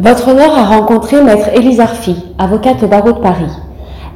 [0.00, 3.50] Votre honneur a rencontré Maître Élise Arfi, avocate au barreau de Paris.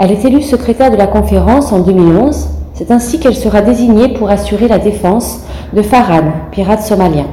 [0.01, 2.49] Elle est élue secrétaire de la conférence en 2011.
[2.75, 7.27] C'est ainsi qu'elle sera désignée pour assurer la défense de Farhan, pirate somalien.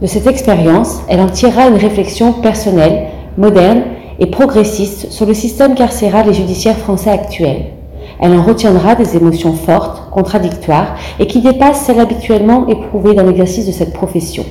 [0.00, 3.82] De cette expérience, elle en tirera une réflexion personnelle, moderne
[4.18, 7.72] et progressiste sur le système carcéral et judiciaire français actuel.
[8.20, 13.66] Elle en retiendra des émotions fortes, contradictoires et qui dépassent celles habituellement éprouvées dans l'exercice
[13.66, 14.44] de cette profession.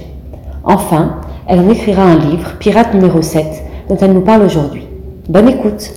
[0.63, 1.15] Enfin,
[1.51, 3.45] elle en écrira un livre, Pirate numéro 7,
[3.89, 4.87] dont elle nous parle aujourd'hui.
[5.27, 5.91] Bonne écoute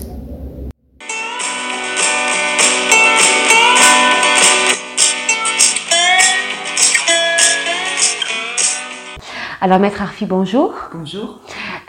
[9.61, 10.75] Alors, Maître Arfi, bonjour.
[10.93, 11.39] Bonjour.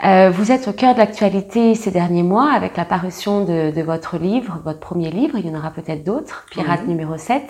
[0.04, 3.82] Euh, vous êtes au cœur de l'actualité ces derniers mois avec la parution de, de,
[3.82, 7.42] votre livre, votre premier livre, il y en aura peut-être d'autres, Pirate numéro 7,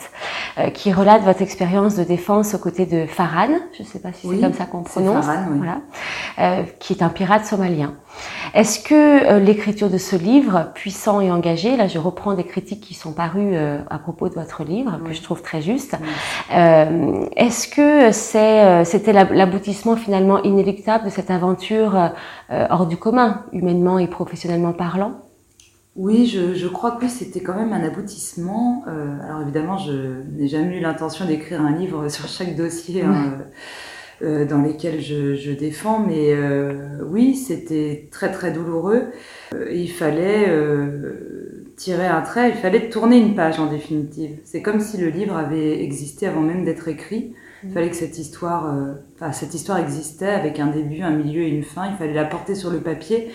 [0.58, 4.12] euh, qui relate votre expérience de défense aux côtés de Farhan, je ne sais pas
[4.12, 5.58] si c'est comme ça qu'on prononce, Farhan, oui.
[5.58, 5.78] voilà,
[6.38, 7.94] euh, qui est un pirate somalien.
[8.54, 12.80] Est-ce que euh, l'écriture de ce livre, puissant et engagé, là je reprends des critiques
[12.80, 15.96] qui sont parues euh, à propos de votre livre, que je trouve très juste,
[16.54, 22.12] euh, est-ce que c'est, euh, c'était l'ab- l'aboutissement finalement inéluctable de cette aventure
[22.50, 25.20] euh, hors du commun, humainement et professionnellement parlant
[25.96, 28.84] Oui, je, je crois que c'était quand même un aboutissement.
[28.86, 33.38] Euh, alors évidemment, je n'ai jamais eu l'intention d'écrire un livre sur chaque dossier hein,
[34.22, 36.34] euh, dans lesquels je, je défends, mais
[37.04, 39.06] oui, c'était très très douloureux.
[39.72, 40.46] Il fallait
[41.76, 44.38] tirer un trait, il fallait tourner une page en définitive.
[44.44, 47.34] C'est comme si le livre avait existé avant même d'être écrit.
[47.66, 51.42] Il fallait que cette histoire, euh, enfin, cette histoire existait avec un début, un milieu
[51.42, 51.86] et une fin.
[51.90, 53.30] Il fallait la porter sur le papier.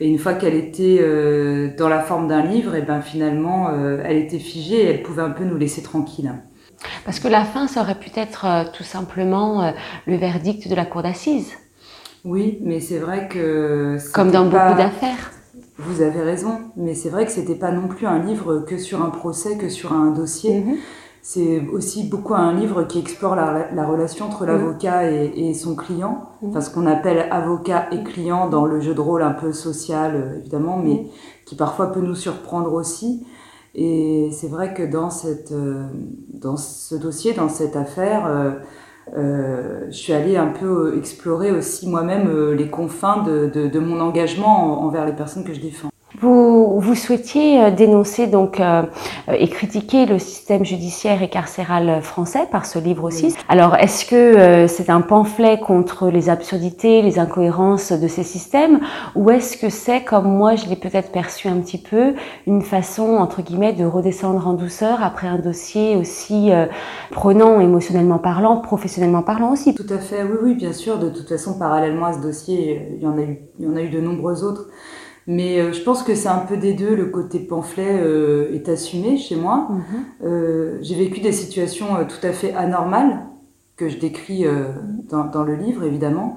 [0.00, 4.02] Et une fois qu'elle était euh, dans la forme d'un livre, et ben finalement, euh,
[4.04, 6.32] elle était figée et elle pouvait un peu nous laisser tranquilles.
[7.04, 9.72] Parce que la fin, ça aurait pu être tout simplement
[10.06, 11.52] le verdict de la cour d'assises,
[12.24, 15.30] Oui, mais c'est vrai que comme dans pas- beaucoup d'affaires.
[15.78, 19.02] Vous avez raison, mais c'est vrai que c'était pas non plus un livre que sur
[19.02, 20.60] un procès, que sur un dossier.
[20.60, 20.76] Mhm.
[21.26, 25.74] C'est aussi beaucoup un livre qui explore la, la relation entre l'avocat et, et son
[25.74, 26.50] client, Mhm.
[26.50, 30.12] enfin ce qu'on appelle avocat et client dans le jeu de rôle un peu social
[30.16, 31.06] euh, évidemment, mais Mhm.
[31.46, 33.24] qui parfois peut nous surprendre aussi.
[33.74, 35.84] Et c'est vrai que dans, cette, euh,
[36.46, 38.50] dans ce dossier, dans cette affaire, euh,
[39.16, 43.98] euh, je suis allée un peu explorer aussi moi-même les confins de, de, de mon
[44.00, 45.88] engagement en- envers les personnes que je défends.
[46.20, 46.30] Vous,
[46.80, 48.82] vous souhaitiez euh, dénoncer donc euh,
[49.28, 53.26] euh, et critiquer le système judiciaire et carcéral français par ce livre aussi.
[53.26, 53.34] Oui.
[53.48, 58.80] Alors, est-ce que euh, c'est un pamphlet contre les absurdités, les incohérences de ces systèmes,
[59.14, 62.14] ou est-ce que c'est, comme moi je l'ai peut-être perçu un petit peu,
[62.46, 66.66] une façon entre guillemets de redescendre en douceur après un dossier aussi euh,
[67.10, 69.74] prenant émotionnellement parlant, professionnellement parlant aussi?
[69.74, 70.98] Tout à fait, oui, oui, bien sûr.
[70.98, 73.76] De toute façon, parallèlement à ce dossier, il y en a eu, il y en
[73.76, 74.68] a eu de nombreux autres.
[75.26, 76.94] Mais euh, je pense que c'est un peu des deux.
[76.94, 79.68] Le côté pamphlet euh, est assumé chez moi.
[79.70, 79.84] Mhm.
[80.24, 83.26] Euh, j'ai vécu des situations tout à fait anormales
[83.76, 84.46] que je décris
[85.08, 86.36] dans, dans le livre, évidemment.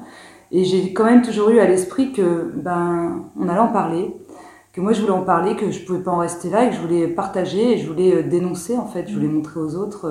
[0.52, 4.16] Et j'ai quand même toujours eu à l'esprit que, ben, on allait en parler,
[4.74, 6.76] que moi je voulais en parler, que je pouvais pas en rester là, et que
[6.76, 9.08] je voulais partager et je voulais dénoncer en fait.
[9.08, 10.08] Je voulais montrer aux autres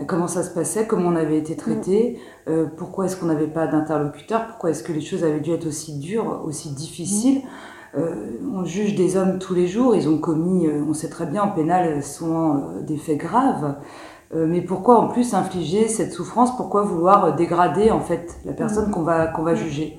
[0.00, 2.18] euh, comment ça se passait, comment on avait été traité,
[2.48, 5.66] euh, pourquoi est-ce qu'on n'avait pas d'interlocuteur, pourquoi est-ce que les choses avaient dû être
[5.66, 7.42] aussi dures, aussi difficiles.
[7.94, 11.42] On juge des hommes tous les jours, ils ont commis, euh, on sait très bien
[11.42, 13.76] en pénal, souvent euh, des faits graves.
[14.34, 16.56] Euh, mais pourquoi en plus infliger cette souffrance?
[16.56, 19.98] Pourquoi vouloir euh, dégrader en fait la personne qu'on va, qu'on va juger?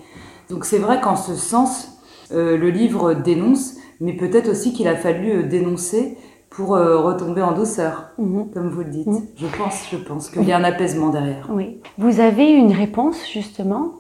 [0.49, 1.97] Donc c'est vrai qu'en ce sens,
[2.31, 6.17] euh, le livre dénonce, mais peut-être aussi qu'il a fallu euh, dénoncer
[6.49, 8.51] pour euh, retomber en douceur, Mhm.
[8.53, 9.07] comme vous le dites.
[9.07, 9.21] Mhm.
[9.35, 11.49] Je pense, je pense qu'il y a un apaisement derrière.
[11.53, 11.81] Oui.
[11.97, 13.91] Vous avez une réponse justement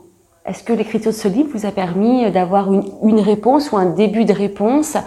[0.43, 3.85] Est-ce que l'écriture de ce livre vous a permis d'avoir une, une réponse ou un
[3.85, 4.97] début de réponse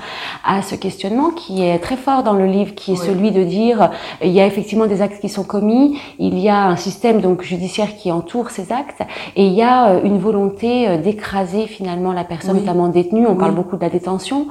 [0.45, 3.05] à ce questionnement qui est très fort dans le livre, qui est Oui.
[3.05, 3.91] celui de dire
[4.23, 7.43] il y a effectivement des actes qui sont commis, il y a un système donc
[7.43, 9.01] judiciaire qui entoure ces actes
[9.35, 12.61] et il y a euh, une volonté euh, d'écraser finalement la personne, Oui.
[12.61, 13.27] notamment détenue.
[13.27, 13.39] On Oui.
[13.39, 14.47] parle beaucoup de la détention,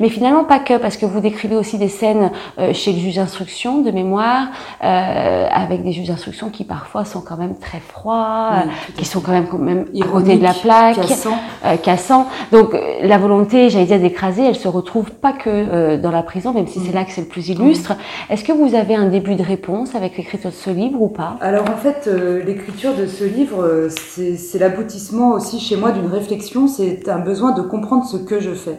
[0.00, 3.16] mais finalement pas que parce que vous décrivez aussi des scènes euh, chez le juge
[3.16, 4.48] d'instruction de mémoire
[4.84, 8.64] euh, avec des juges d'instruction qui parfois sont quand même très froids,
[8.98, 9.86] qui sont quand même quand même
[10.26, 11.36] côté de la plaque, cassant.
[11.64, 12.26] euh, cassant.
[12.52, 16.22] Donc euh, la volonté, j'allais dire d'écraser, elle se retrouve pas que euh, dans la
[16.22, 16.82] prison, même si Mm.
[16.86, 17.94] c'est là que c'est le plus illustre.
[18.30, 21.36] Est-ce que vous avez un début de réponse avec l'écriture de ce livre ou pas?
[21.40, 26.66] Alors en fait, euh, l'écriture de ce livre, c'est l'aboutissement aussi chez moi d'une réflexion,
[26.68, 28.78] c'est un besoin de comprendre ce que je fais.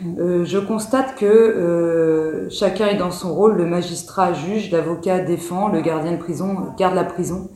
[0.00, 0.18] Mm.
[0.18, 5.68] Euh, je constate que euh, chacun est dans son rôle, le magistrat juge, l'avocat défend,
[5.68, 7.48] le gardien de prison garde la prison.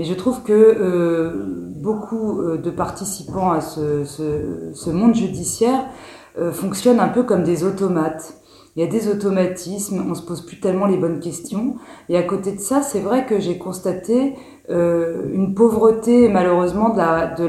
[0.00, 1.30] Mais je trouve que euh,
[1.76, 5.84] beaucoup euh, de participants à ce, monde judiciaire
[6.38, 8.32] euh, fonctionnent un peu comme des automates.
[8.76, 11.76] Il y a des automatismes, on se pose plus tellement les bonnes questions.
[12.08, 14.36] Et à côté de ça, c'est vrai que j'ai constaté
[14.70, 17.44] une pauvreté malheureusement de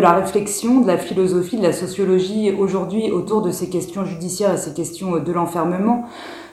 [0.00, 4.58] la réflexion, de la philosophie, de la sociologie aujourd'hui autour de ces questions judiciaires et
[4.58, 6.04] ces questions de l'enfermement.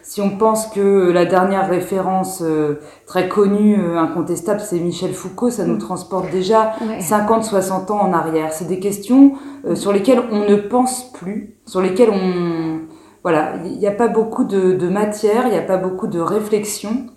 [0.04, 5.50] Si on pense que la dernière référence euh, très connue, euh, incontestable, c'est Michel Foucault,
[5.50, 7.00] ça nous transporte déjà Ouais.
[7.00, 8.52] 50-60 ans en arrière.
[8.52, 9.34] C'est des questions
[9.66, 12.82] euh, sur lesquelles on ne pense plus, sur lesquelles on...
[13.24, 16.20] Voilà, il n'y a pas beaucoup de, de matière, il n'y a pas beaucoup de
[16.20, 17.08] réflexion.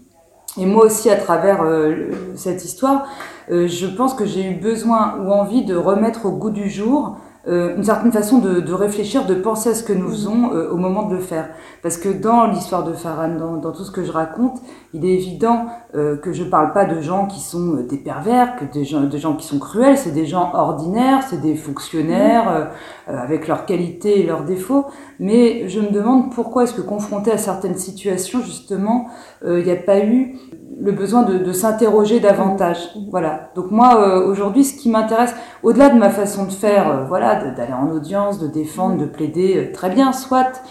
[0.58, 3.06] Et moi aussi, à travers euh, cette histoire,
[3.50, 7.16] euh, je pense que j'ai eu besoin ou envie de remettre au goût du jour
[7.46, 10.76] une certaine façon de, de réfléchir, de penser à ce que nous faisons euh, au
[10.76, 11.48] moment de le faire.
[11.82, 14.60] Parce que dans l'histoire de Farhan, dans, dans tout ce que je raconte,
[14.92, 18.56] il est évident euh, que je parle pas de gens qui sont euh, des pervers,
[18.56, 22.48] que des gens, des gens qui sont cruels, c'est des gens ordinaires, c'est des fonctionnaires
[22.48, 22.64] euh,
[23.08, 24.86] euh, avec leurs qualités et leurs défauts.
[25.20, 29.06] Mais je me demande pourquoi est-ce que confronté à certaines situations, justement,
[29.44, 30.36] euh, il n'y a pas eu
[30.78, 32.78] le besoin de, de s'interroger davantage.
[33.10, 33.50] Voilà.
[33.54, 37.50] Donc moi, euh, aujourd'hui, ce qui m'intéresse, au-delà de ma façon de faire, euh, voilà,
[37.50, 40.62] d'aller en audience, de défendre, de plaider, euh, très bien, soit.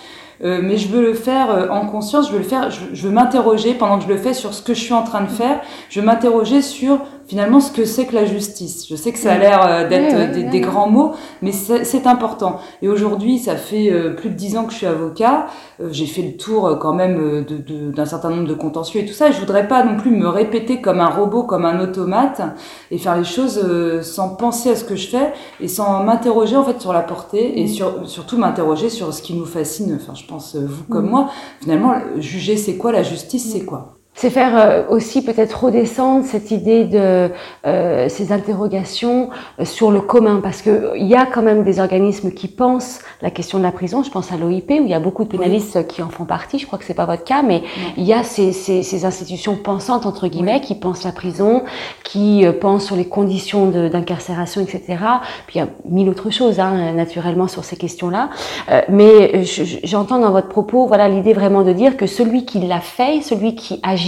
[0.44, 3.07] Euh, mais je veux le faire euh, en conscience, je veux le faire, je, je
[3.07, 5.30] veux m'interroger pendant que je le fais sur ce que je suis en train de
[5.30, 5.62] faire.
[5.90, 8.88] Je veux m'interroger sur finalement ce que c'est que la justice.
[8.89, 10.62] Je sais que ça a l'air euh, d'être Oui, oui, euh, des, oui, des oui.
[10.62, 11.12] grands mots,
[11.42, 12.60] mais c'est important.
[12.81, 15.48] Et aujourd'hui, ça fait euh, plus de dix ans que je suis avocat.
[15.92, 19.30] J'ai fait le tour quand même d'un certain nombre de contentieux et tout ça.
[19.30, 22.42] Et je voudrais pas non plus me répéter comme un robot, comme un automate,
[22.92, 23.62] et faire les choses
[24.01, 27.60] sans penser à ce que je fais et sans m'interroger en fait sur la portée
[27.60, 29.98] et sur, surtout m'interroger sur ce qui nous fascine.
[30.01, 31.30] Enfin, je pense vous comme moi.
[31.62, 33.95] Finalement, juger c'est quoi, la justice c'est quoi?
[34.18, 37.30] C'est faire euh, aussi peut-être redescendre cette idée de
[37.68, 39.30] euh, ces interrogations
[39.60, 43.00] euh, sur le commun, parce que il y a quand même des organismes qui pensent
[43.22, 44.04] la question de la prison.
[44.04, 46.60] Je pense à l'OIP où il y a beaucoup de pénalistes qui en font partie.
[46.60, 47.62] Je crois que c'est pas votre cas, mais
[47.98, 51.64] il y a ces, ces, ces institutions pensantes entre guillemets qui pensent la prison,
[52.06, 54.82] qui euh, pensent sur les conditions d'incarcération, etc.
[55.46, 58.30] Puis il y a mille autres choses, hein, naturellement, sur ces questions-là.
[58.72, 62.46] Euh, mais je- je- j'entends dans votre propos, voilà, l'idée vraiment de dire que celui
[62.46, 64.05] qui l'a fait, celui qui agit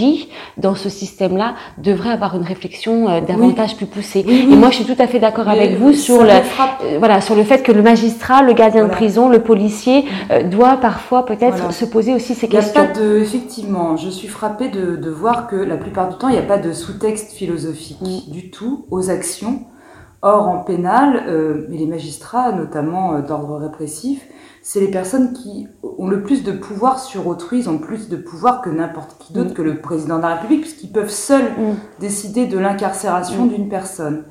[0.58, 4.24] dans ce système-là, devrait avoir une réflexion euh, davantage plus poussée.
[4.28, 4.54] Oui, oui.
[4.54, 7.22] Et moi, je suis tout à fait d'accord Mais avec vous sur le, euh, voilà,
[7.22, 11.26] sur le fait que le magistrat, le gardien de prison, le policier, euh, doit parfois
[11.26, 11.72] peut-être Voilà.
[11.72, 12.86] se poser aussi ces Il a questions.
[12.88, 16.34] pas de, effectivement, je suis frappée de, de voir que la plupart du temps, il
[16.34, 18.32] n'y a pas de sous-texte philosophique Mm.
[18.32, 19.62] du tout aux actions.
[20.24, 21.24] Or, en pénal,
[21.70, 24.26] mais les magistrats, notamment d'ordre répressif,
[24.70, 25.66] c'est les personnes qui
[25.98, 29.32] ont le plus de pouvoir sur autrui, ils ont plus de pouvoir que n'importe qui
[29.32, 29.54] d'autre, Mm.
[29.54, 31.76] que le président de la République, puisqu'ils peuvent seuls Mm.
[32.02, 33.50] décider de l'incarcération Mm.
[33.50, 34.26] d'une personne.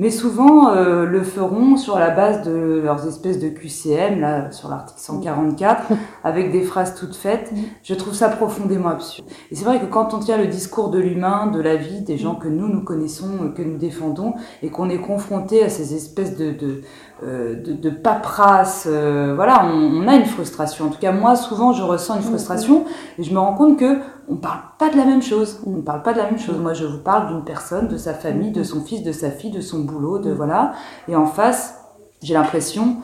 [0.00, 4.68] Mais souvent euh, le feront sur la base de leurs espèces de QCM, là, sur
[4.68, 5.86] l'article 144,
[6.24, 7.52] avec des phrases toutes faites.
[7.82, 9.26] Je trouve ça profondément absurde.
[9.50, 12.16] Et c'est vrai que quand on tient le discours de l'humain, de la vie, des
[12.16, 15.94] gens que nous, nous connaissons, euh, que nous défendons, et qu'on est confronté à ces
[15.96, 16.82] espèces de, de,
[17.22, 20.86] de, de paperasse, euh, voilà, on, on a une frustration.
[20.86, 22.84] En tout cas, moi, souvent, je ressens une frustration,
[23.18, 23.98] et je me rends compte que
[24.28, 25.60] on parle pas de la même chose.
[25.66, 26.58] On ne parle pas de la même chose.
[26.58, 29.50] Moi, je vous parle d'une personne, de sa famille, de son fils, de sa fille,
[29.50, 30.72] de son boulot, de voilà.
[31.08, 31.80] Et en face,
[32.22, 32.96] j'ai l'impression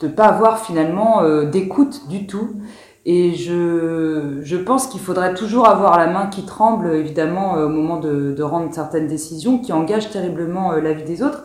[0.00, 2.50] de pas avoir finalement euh, d'écoute du tout.
[3.04, 7.68] Et je, je pense qu'il faudrait toujours avoir la main qui tremble, évidemment, euh, au
[7.68, 11.44] moment de, de rendre certaines décisions qui engagent terriblement euh, la vie des autres.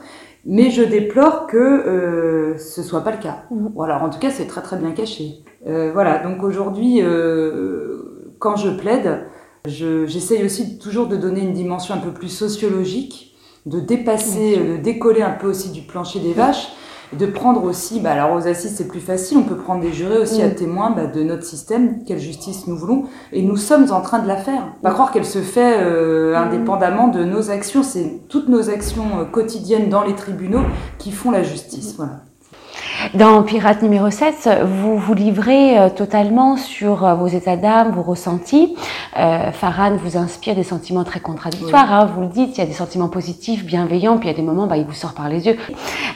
[0.50, 3.44] Mais je déplore que euh, ce soit pas le cas.
[3.76, 5.44] Voilà, en tout cas, c'est très très bien caché.
[5.68, 9.26] Euh, voilà, donc aujourd'hui, euh, quand je plaide,
[9.68, 13.36] je- j'essaye aussi toujours de donner une dimension un peu plus sociologique,
[13.66, 16.74] de dépasser, de décoller un peu aussi du plancher des vaches, et
[17.14, 20.18] de prendre aussi, bah, alors aux assises c'est plus facile, on peut prendre des jurés
[20.18, 20.56] aussi à Mm.
[20.56, 24.28] témoin bah, de notre système, quelle justice nous voulons, et nous sommes en train de
[24.28, 24.74] la faire.
[24.82, 26.48] Pas croire qu'elle se fait euh, Mm.
[26.48, 30.64] indépendamment de nos actions, c'est toutes nos actions euh, quotidiennes dans les tribunaux
[30.98, 31.94] qui font la justice.
[31.96, 32.20] Voilà.
[33.14, 38.02] Dans Pirate numéro 7, vous vous livrez euh, totalement sur euh, vos états d'âme, vos
[38.02, 38.76] ressentis.
[39.18, 42.68] Euh, Farhan vous inspire des sentiments très contradictoires, hein, vous le dites, il y a
[42.68, 45.30] des sentiments positifs, bienveillants, puis il y a des moments, bah, il vous sort par
[45.30, 45.58] les yeux.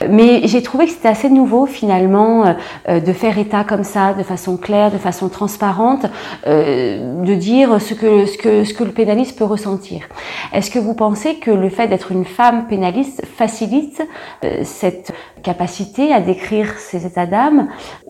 [0.10, 2.56] Mais j'ai trouvé que c'était assez nouveau finalement
[2.90, 6.06] euh, de faire état comme ça, de façon claire, de façon transparente,
[6.46, 10.02] euh, de dire ce que, ce, que, ce que le pénaliste peut ressentir.
[10.54, 14.02] Est-ce que vous pensez que le fait d'être une femme pénaliste facilite
[14.64, 17.70] cette capacité à décrire ses états d'âme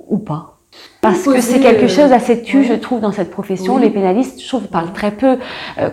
[0.09, 0.57] ou pas
[1.01, 3.77] Parce que c'est quelque chose d'assez tu, je trouve, dans cette profession.
[3.77, 5.37] Les pénalistes, je trouve, parlent très peu.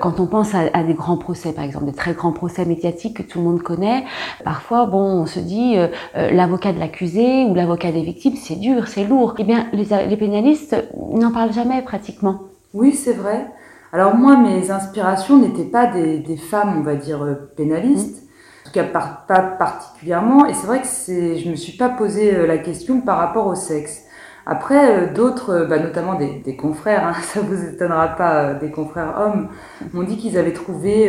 [0.01, 3.23] quand on pense à, des grands procès, par exemple, des très grands procès médiatiques que
[3.23, 4.05] tout le monde connaît,
[4.45, 5.77] parfois, bon, on se dit,
[6.15, 9.35] l'avocat de l'accusé ou l'avocat des victimes, c'est dur, c'est lourd.
[9.39, 10.77] Eh bien, les, les pénalistes
[11.13, 12.41] n'en parlent jamais pratiquement.
[12.75, 13.47] Oui, c'est vrai.
[13.93, 18.28] Alors moi, mes inspirations n'étaient pas des, femmes, on va dire, euh, pénalistes,
[18.69, 22.59] tout cas pas particulièrement, et c'est vrai que je me suis pas posé euh, la
[22.59, 24.05] question par rapport au sexe.
[24.51, 28.59] Après, euh, d'autres, euh, bah, notamment des, des confrères, hein, ça vous étonnera pas, euh,
[28.59, 29.49] des confrères hommes,
[29.93, 31.07] m'ont dit qu'ils avaient trouvé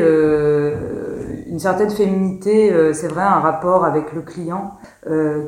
[1.48, 4.78] une certaine féminité, c'est vrai, un rapport avec le client,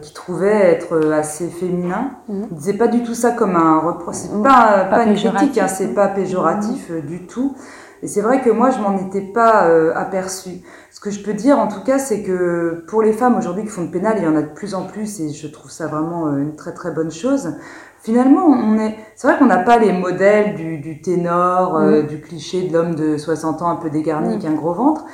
[0.01, 2.11] qui trouvait être assez féminin.
[2.27, 2.43] Mmh.
[2.51, 4.43] Ils disaient pas du tout ça comme un reproche, c'est mmh.
[4.43, 7.01] pas, pas, une critique, hein, c'est pas péjoratif mmh.
[7.01, 7.55] du tout.
[8.03, 10.61] Et c'est vrai que moi, je m'en étais pas aperçue.
[10.91, 13.69] Ce que je peux dire, en tout cas, c'est que pour les femmes aujourd'hui qui
[13.69, 15.87] font de pénal, il y en a de plus en plus, et je trouve ça
[15.87, 17.53] vraiment une très très bonne chose
[18.01, 18.97] finalement, on est.
[19.15, 22.07] C'est vrai qu'on n'a pas les modèles du, du ténor, euh, mm.
[22.07, 24.31] du cliché de l'homme de 60 ans un peu dégarni mm.
[24.31, 25.05] avec un gros ventre,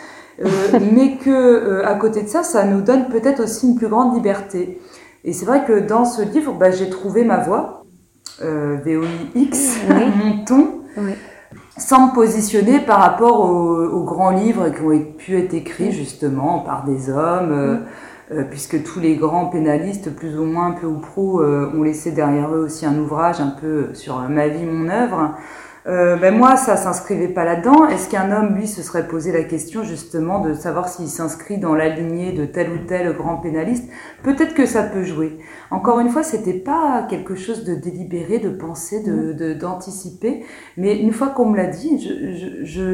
[0.43, 0.47] euh,
[0.93, 4.15] mais que euh, à côté de ça, ça nous donne peut-être aussi une plus grande
[4.15, 4.81] liberté.
[5.23, 7.85] Et c'est vrai que dans ce livre, bah, j'ai trouvé ma voix,
[8.41, 10.67] euh, VOIX, mon ton.
[11.77, 16.83] Sans me positionner par rapport aux, grands livres qui ont pu être écrits justement par
[16.85, 17.85] des hommes, mm.
[18.29, 22.11] Euh, puisque tous les grands pénalistes, plus ou moins peu ou prou, euh, ont laissé
[22.11, 25.35] derrière eux aussi un ouvrage un peu sur ma vie, mon œuvre.
[25.87, 27.87] Euh, ben moi, ça s'inscrivait pas là-dedans.
[27.87, 31.75] Est-ce qu'un homme, lui, se serait posé la question justement de savoir s'il s'inscrit dans
[31.75, 33.85] la lignée de tel ou tel grand pénaliste?
[34.21, 35.37] Peut-être que ça peut jouer.
[35.71, 40.43] Encore une fois, c'était pas quelque chose de délibéré, de penser, de d'anticiper.
[40.75, 42.05] Mais une fois qu'on me l'a dit,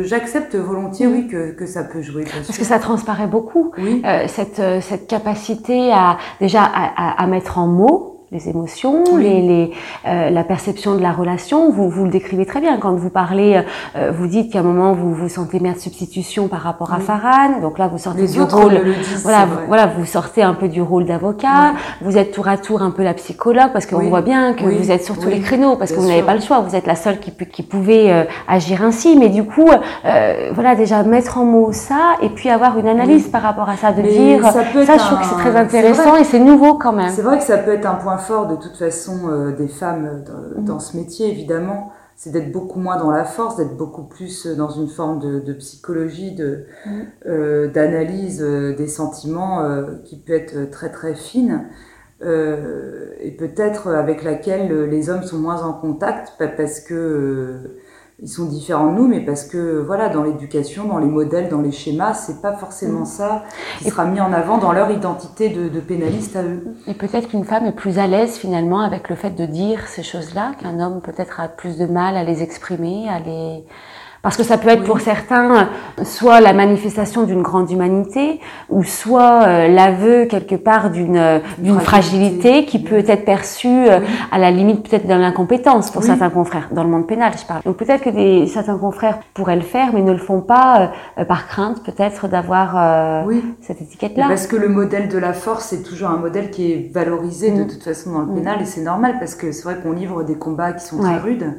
[0.04, 2.26] j'accepte je, volontiers, oui, que, que ça peut jouer.
[2.26, 4.04] Parce que ça transparaît beaucoup, oui.
[4.06, 9.42] euh, cette, cette capacité à déjà à, à, à mettre en mots les émotions, les,
[9.42, 9.72] les
[10.06, 11.72] euh, la perception de la relation.
[11.72, 13.62] Vous, vous le décrivez très bien quand vous parlez.
[13.96, 17.00] Euh, vous dites qu'à un moment vous vous sentez mère de substitution par rapport à
[17.00, 17.62] Farhan.
[17.62, 18.82] Donc là vous sortez du rôle.
[19.24, 21.74] voilà, vous, voilà, vous sortez un peu du rôle d'avocat.
[22.02, 24.92] Vous êtes tour à tour un peu la psychologue parce qu'on voit bien que vous
[24.92, 26.60] êtes sur tous les créneaux parce que vous n'avez pas le choix.
[26.60, 29.16] Vous êtes la seule qui, qui pouvait euh, agir ainsi.
[29.18, 29.70] Mais du coup,
[30.06, 33.78] euh, voilà déjà mettre en mots ça et puis avoir une analyse par rapport à
[33.78, 36.94] ça, de dire ça, ça je trouve que c'est très intéressant et c'est nouveau quand
[36.94, 37.10] même.
[37.10, 40.24] C'est vrai que ça peut être un point fort de toute façon euh, des femmes
[40.58, 44.70] dans, ce métier, évidemment, c'est d'être beaucoup moins dans la force, d'être beaucoup plus dans
[44.70, 46.66] une forme de, psychologie, de
[47.26, 49.64] euh, d'analyse euh, des sentiments
[50.04, 51.66] qui peut être très très fine.
[52.22, 57.60] et peut-être avec laquelle les hommes sont moins en contact parce que
[58.22, 61.62] ils sont différents de nous, mais parce que voilà, dans l'éducation, dans les modèles, dans
[61.62, 63.06] les schémas, c'est pas forcément mm.
[63.06, 63.44] ça
[63.80, 66.64] qui sera mis en avant dans leur identité de, de pénaliste à eux.
[66.88, 70.04] Et peut-être qu'une femme est plus à l'aise finalement avec le fait de dire ces
[70.04, 73.66] choses-là, qu'un homme peut-être a plus de mal à les exprimer, à les
[74.24, 75.68] parce que ça peut être pour certains
[76.04, 78.40] soit la manifestation d'une grande humanité,
[78.70, 84.00] ou soit euh, l'aveu quelque part d'une euh, d'une fragilité qui peut être perçue euh,
[84.32, 87.62] à la limite peut-être de l'incompétence pour certains confrères dans le monde pénal, je parle.
[87.64, 90.94] Donc peut-être que des, certains confrères pourraient le faire, mais ne le font pas
[91.28, 93.26] par crainte peut-être d'avoir
[93.62, 94.28] cette étiquette-là.
[94.30, 97.64] Parce que le modèle de la force est toujours un modèle qui est valorisé de
[97.64, 97.68] mm.
[97.68, 98.36] toute façon dans le mm.
[98.36, 101.18] pénal, et c'est normal parce que c'est vrai qu'on livre des combats qui sont très
[101.18, 101.56] rudes.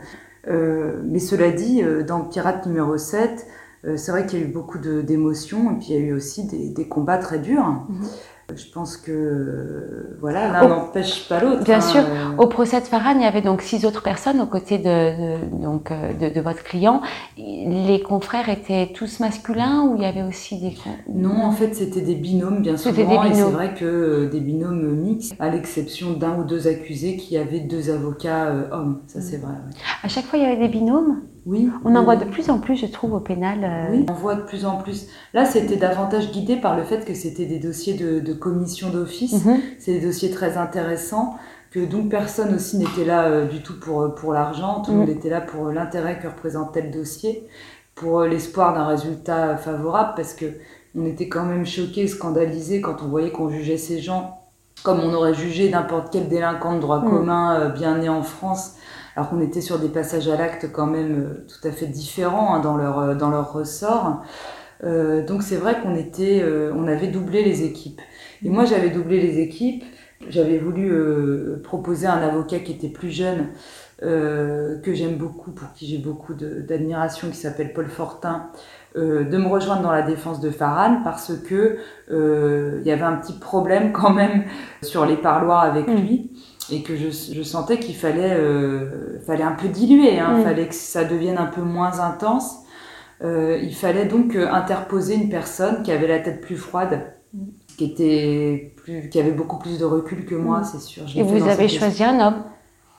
[0.48, 3.46] Euh, mais cela dit, euh, dans Pirate numéro 7,
[3.84, 6.12] euh, c'est vrai qu'il y a eu beaucoup d'émotions et puis il y a eu
[6.12, 7.66] aussi des, combats très durs.
[7.88, 8.08] Mhm.
[8.54, 11.64] Je pense que voilà, l'un n'empêche pas l'autre.
[11.64, 12.02] Bien hein, sûr.
[12.38, 15.62] Au procès de Farhan, il y avait donc six autres personnes aux côtés de, de
[15.62, 17.00] donc de, de, votre client.
[17.36, 20.74] Les confrères étaient tous masculins ou il y avait aussi des
[21.12, 23.24] Non, en fait, c'était des binômes bien souvent.
[23.24, 27.60] Et c'est vrai que des binômes mixtes, à l'exception d'un ou deux accusés qui avaient
[27.60, 29.00] deux avocats hommes.
[29.06, 29.54] Ça, c'est vrai.
[30.02, 31.22] À chaque fois, il y avait des binômes?
[31.46, 31.70] Oui.
[31.84, 33.60] On en voit de plus en plus, je trouve, au pénal.
[33.62, 33.92] Euh.
[33.92, 35.08] Oui, on voit de plus en plus.
[35.34, 39.44] Là, c'était davantage guidé par le fait que c'était des dossiers de, de commission d'office.
[39.44, 39.60] Mhm.
[39.78, 41.36] C'est des dossiers très intéressants,
[41.70, 44.80] que donc personne aussi n'était là euh, du tout pour, pour l'argent.
[44.80, 45.16] Tout le monde mhm.
[45.16, 47.46] était là pour l'intérêt que représentait le dossier,
[47.94, 50.46] pour euh, l'espoir d'un résultat favorable, parce que
[50.96, 54.40] on était quand même choqués, scandalisés quand on voyait qu'on jugeait ces gens
[54.84, 57.10] comme on aurait jugé n'importe quel délinquant de droit mhm.
[57.10, 58.76] commun bien né en France
[59.16, 62.54] alors qu'on était sur des passages à l'acte quand même euh, tout à fait différents
[62.54, 64.22] hein, dans, leur, euh, dans leur ressort.
[64.82, 66.44] Euh, donc c'est vrai qu'on était,
[66.74, 68.00] on avait doublé les équipes.
[68.44, 69.84] Et moi j'avais doublé les équipes
[70.28, 73.48] J'avais voulu euh, proposer un avocat qui était plus jeune,
[74.02, 78.48] euh, que j'aime beaucoup, pour qui j'ai beaucoup d'admiration, qui s'appelle Paul Fortin,
[78.96, 81.78] euh, de me rejoindre dans la défense de Farhan parce que
[82.10, 84.44] il y avait un petit problème quand même
[84.82, 85.94] sur les parloirs avec mm.
[85.94, 86.30] lui
[86.70, 88.36] et que je, je sentais qu'il fallait,
[89.26, 90.44] fallait un peu diluer, hein, mm.
[90.44, 92.60] fallait que ça devienne un peu moins intense.
[93.22, 97.14] il fallait donc interposer une personne qui avait la tête plus froide
[97.76, 100.64] qui était plus, qui avait beaucoup plus de recul que moi, mm.
[100.64, 101.04] c'est sûr.
[101.16, 102.44] Et vous avez choisi un homme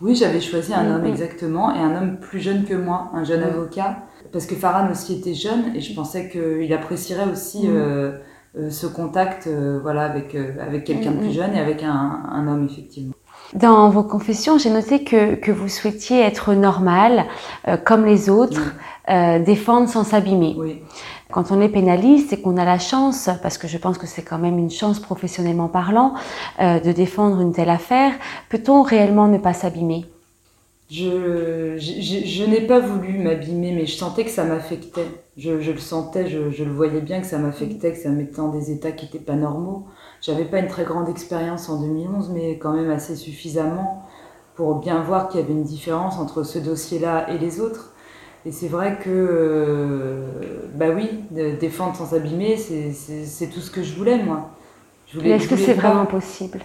[0.01, 1.07] Oui, j'avais choisi un mm, homme, mm.
[1.07, 4.00] exactement, et un homme plus jeune que moi, un jeune avocat,
[4.31, 8.17] parce que Farhan aussi était jeune, et je pensais qu'il apprécierait aussi euh,
[8.57, 12.48] euh, ce contact euh, voilà, avec, avec quelqu'un de plus jeune et avec un, un
[12.48, 13.13] homme, effectivement.
[13.53, 17.25] Dans vos confessions, j'ai noté que, que, vous souhaitiez être normal,
[17.85, 18.73] comme les autres,
[19.07, 20.55] défendre sans s'abîmer.
[20.57, 20.81] Oui.
[21.31, 24.21] Quand on est pénaliste et qu'on a la chance, parce que je pense que c'est
[24.21, 26.13] quand même une chance professionnellement parlant,
[26.61, 28.13] euh, de défendre une telle affaire,
[28.49, 30.05] peut-on réellement ne pas s'abîmer?
[30.89, 35.07] Je, je, n'ai pas voulu m'abîmer, mais je sentais que ça m'affectait.
[35.35, 38.49] Je, le sentais, je, le voyais bien que ça m'affectait, que ça me mettait dans
[38.49, 39.87] des états qui n'étaient pas normaux.
[40.25, 44.03] J'avais pas une très grande expérience en 2011, mais quand même assez suffisamment
[44.55, 47.91] pour bien voir qu'il y avait une différence entre ce dossier-là et les autres.
[48.44, 50.25] Et c'est vrai que, euh,
[50.74, 51.10] bah oui,
[51.60, 54.50] défendre sans s'abîmer, c'est tout ce que je voulais, moi.
[55.24, 56.60] Est-ce que c'est vraiment possible?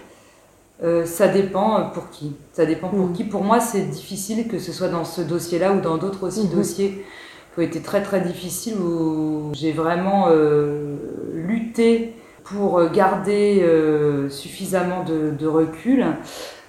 [0.81, 2.35] Euh, ça dépend euh, pour qui.
[2.53, 3.13] Ça dépend pour mm.
[3.13, 3.23] qui.
[3.25, 6.55] Pour moi, c'est difficile que ce soit dans ce dossier-là ou dans d'autres aussi mm-hmm.
[6.55, 7.05] dossiers
[7.53, 10.29] qui ont été très très difficiles où j'ai vraiment
[11.33, 13.65] lutté pour garder
[14.29, 16.05] suffisamment de, recul.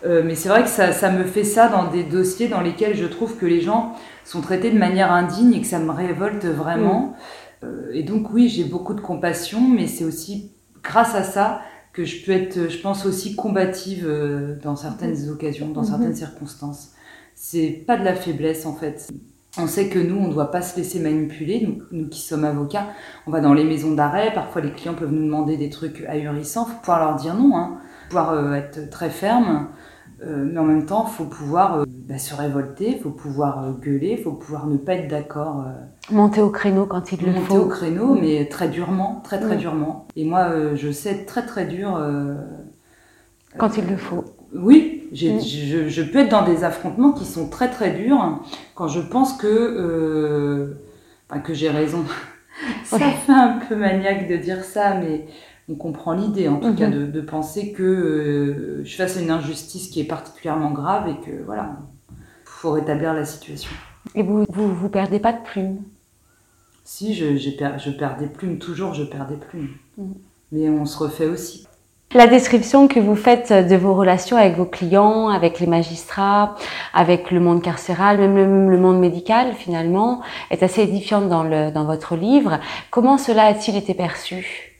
[0.05, 3.07] mais c'est vrai que ça, ça, me fait ça dans des dossiers dans lesquels je
[3.07, 7.00] trouve que les gens sont traités de manière indigne et que ça me révolte vraiment.
[7.00, 7.14] Mm.
[7.64, 10.52] Euh, et donc oui, j'ai beaucoup de compassion, mais c'est aussi
[10.83, 11.61] grâce à ça
[11.93, 15.31] que je peux être, je pense aussi combative euh, dans certaines mm.
[15.31, 15.87] occasions, dans mm-hmm.
[15.87, 16.93] certaines circonstances.
[17.35, 19.11] C'est pas de la faiblesse en fait.
[19.59, 22.44] On sait que nous, on ne doit pas se laisser manipuler, nous, nous, qui sommes
[22.44, 22.87] avocats.
[23.26, 26.64] On va dans les maisons d'arrêt, parfois les clients peuvent nous demander des trucs ahurissants,
[26.64, 27.78] faut pouvoir leur dire non, hein.
[28.09, 29.68] pouvoir euh, être très ferme,
[30.25, 34.23] mais en même temps, faut pouvoir bah, se révolter, il faut pouvoir euh, gueuler, il
[34.23, 35.64] faut pouvoir ne pas être d'accord.
[35.66, 37.40] Euh, monter au créneau quand il le faut.
[37.40, 40.06] Monter au créneau, mais très durement, très très durement.
[40.14, 41.99] Et moi, euh, je sais être très très dur.
[43.56, 44.25] quand il le faut.
[44.54, 45.14] Oui, mm.
[45.14, 48.40] je, je, peux être dans des affrontements qui sont très très durs
[48.75, 50.76] quand je pense que,
[51.45, 52.04] que j'ai raison.
[52.84, 55.26] ça fait un peu maniaque de dire ça, mais
[55.69, 57.10] on comprend l'idée, en tout cas, mhm.
[57.10, 61.78] de, penser que euh, je fasse une injustice qui est particulièrement grave et que, voilà,
[62.45, 63.71] faut rétablir la situation.
[64.15, 65.82] Et vous, vous, vous perdez pas de plumes?
[66.84, 69.71] Si, je, je perds des plumes, toujours je perds des plumes.
[69.97, 70.15] Mhm.
[70.50, 71.67] Mais on se refait aussi.
[72.15, 76.57] La description que vous faites de vos relations avec vos clients, avec les magistrats,
[76.93, 80.21] avec le monde carcéral, même le, monde médical finalement,
[80.51, 82.61] est assez édifiante dans, le, dans votre livre.
[82.91, 84.73] Comment cela a-t-il été perçu?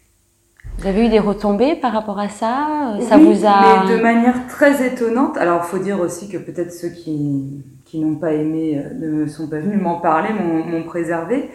[0.79, 2.97] Vous avez eu des retombées par rapport à ça?
[3.01, 5.39] Ça vous a mais de manière très étonnante.
[5.39, 9.27] Alors, il faut dire aussi que peut-être ceux qui, qui n'ont pas aimé euh, ne
[9.27, 11.51] sont pas venus m'en parler, m'ont préservé.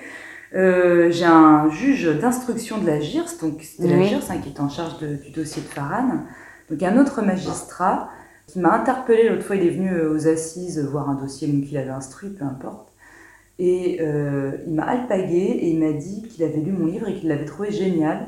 [0.58, 4.60] Euh, j'ai un juge d'instruction de la GIRS, donc c'était la GIRS hein, qui est
[4.60, 6.22] en charge du dossier de Farhan.
[6.70, 8.10] Donc un autre magistrat
[8.48, 11.78] qui m'a interpellé l'autre fois, il est venu euh, aux assises voir un dossier qu'il
[11.78, 12.92] avait instruit, peu importe.
[13.60, 17.16] Et euh, il m'a alpagué et il m'a dit qu'il avait lu mon livre et
[17.16, 18.28] qu'il l'avait trouvé génial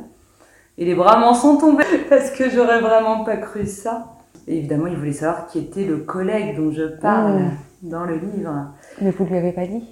[0.79, 4.15] et les bras m'en sont tombés parce que j'aurais vraiment pas cru ça.
[4.47, 7.55] Et évidemment, il voulait savoir qui était le collègue dont je parle oh.
[7.83, 8.71] dans le livre.
[9.01, 9.83] Mais vous ne lui avez pas dit?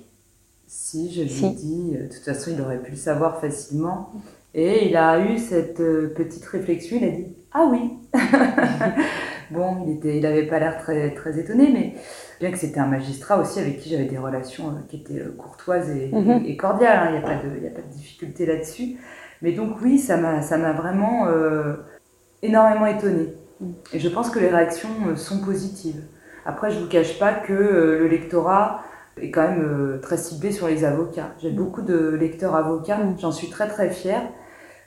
[0.67, 1.91] Si, je lui ai dit.
[1.91, 4.11] De toute façon, il aurait pu le savoir facilement.
[4.53, 6.97] Et il a eu cette euh, petite réflexion.
[6.99, 7.93] Il a dit Ah oui
[9.51, 11.93] Bon, il n'avait il avait pas l'air très, très étonné, mais
[12.41, 15.33] bien que c'était un magistrat aussi avec qui j'avais des relations euh, qui étaient euh,
[15.37, 16.57] courtoises et, mhm.
[16.57, 16.97] cordiales.
[16.97, 17.07] Hein.
[17.07, 18.97] Il n'y a, a, pas de difficulté là-dessus.
[19.41, 21.73] Mais donc oui, ça m'a, vraiment euh,
[22.41, 23.33] énormément étonnée.
[23.93, 26.01] Et je pense que les réactions euh, sont positives.
[26.45, 28.83] Après, je ne vous cache pas que euh, le lectorat
[29.21, 31.33] est quand même très ciblé sur les avocats.
[31.39, 33.17] J'ai beaucoup de lecteurs avocats, mm.
[33.19, 34.23] j'en suis très très fière.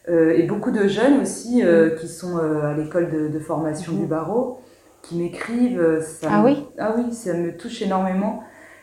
[0.09, 1.97] et beaucoup de jeunes aussi mm.
[2.01, 4.09] qui sont à l'école de, formation du mm.
[4.09, 4.61] barreau,
[5.03, 6.03] qui m'écrivent.
[6.27, 6.66] ah oui?
[6.79, 8.43] Ah oui, ça me touche énormément.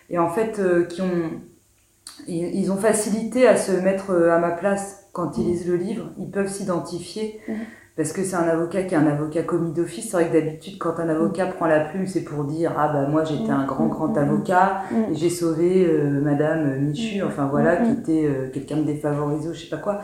[0.09, 1.31] Et en fait, qui ont,
[2.27, 6.29] ils ont facilité à se mettre à ma place quand ils lisent le livre, ils
[6.29, 7.41] peuvent s'identifier.
[7.97, 10.11] Parce que c'est un avocat qui est un avocat commis d'office.
[10.11, 13.07] C'est vrai que d'habitude, quand un avocat prend la plume, c'est pour dire ah bah
[13.07, 17.91] moi j'étais un grand grand avocat et j'ai sauvé euh, Madame Michu, enfin voilà, qui
[17.93, 20.01] était euh, quelqu'un de défavorisé ou je sais pas quoi.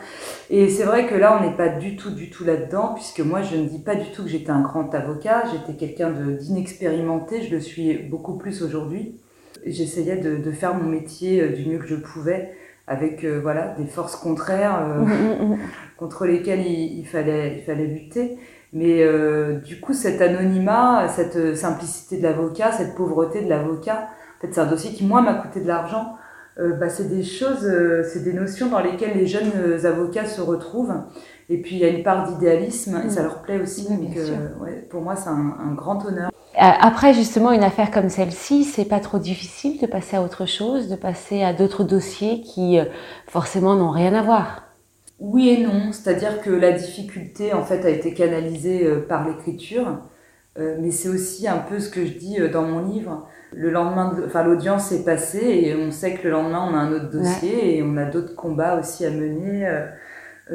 [0.50, 3.44] Et c'est vrai que là on n'est pas du tout du tout là-dedans, puisque moi
[3.44, 5.44] je ne dis pas du tout que j'étais un grand avocat.
[5.52, 7.44] J'étais quelqu'un d'inexpérimenté.
[7.44, 9.20] Je le suis beaucoup plus aujourd'hui.
[9.68, 12.54] J'essayais de, de, faire mon métier euh, du mieux que je pouvais
[12.88, 14.78] avec voilà des forces contraires
[15.98, 18.38] contre lesquels il, fallait, il fallait lutter.
[18.74, 24.42] Mais euh, du coup, cet anonymat, cette simplicité de l'avocat, cette pauvreté de l'avocat, en
[24.42, 26.18] fait, c'est un dossier qui, moi, m'a coûté de l'argent.
[26.60, 29.52] Euh, bah, c'est des choses, euh, c'est des notions dans lesquelles les jeunes
[29.86, 30.94] avocats se retrouvent.
[31.50, 33.88] Et puis, il y a une part d'idéalisme, et ça leur plaît aussi.
[33.88, 34.16] donc,
[34.62, 36.32] ouais, pour moi, c'est un, un, grand honneur.
[36.56, 40.88] Après, justement, une affaire comme celle-ci, c'est pas trop difficile de passer à autre chose,
[40.88, 42.80] de passer à d'autres dossiers qui,
[43.28, 44.64] forcément, n'ont rien à voir.
[45.24, 50.00] Oui et non, c'est-à-dire que la difficulté en fait a été canalisée euh, par l'écriture,
[50.60, 53.26] euh, mais c'est aussi un peu ce que je dis euh, dans mon livre.
[53.54, 56.92] Le lendemain, enfin l'audience est passée et on sait que le lendemain on a un
[56.92, 59.66] autre dossier et on a d'autres combats aussi à mener,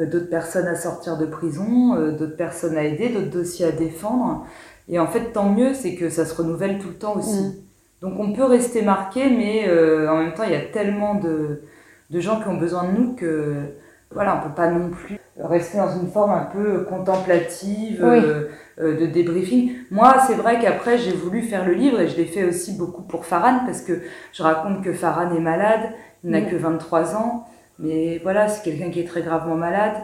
[0.05, 4.45] d'autres personnes à sortir de prison, d'autres personnes à aider, d'autres dossiers à défendre.
[4.87, 7.41] Et en fait, tant mieux, c'est que ça se renouvelle tout le temps aussi.
[7.41, 7.53] Mm.
[8.01, 9.69] Donc on peut rester marqué, mais
[10.07, 11.61] en même temps, il y a tellement de,
[12.09, 13.73] de gens qui ont besoin de nous que
[14.11, 18.47] voilà, on peut pas non plus rester dans une forme un peu contemplative euh,
[18.79, 19.73] euh, de débriefing.
[19.91, 23.03] Moi, c'est vrai qu'après, j'ai voulu faire le livre et je l'ai fait aussi beaucoup
[23.03, 24.01] pour Farhan parce que
[24.33, 25.91] je raconte que Farhan est malade,
[26.23, 27.47] il n'a que 23 ans,
[27.79, 29.95] mais voilà, c'est quelqu'un qui est très gravement malade.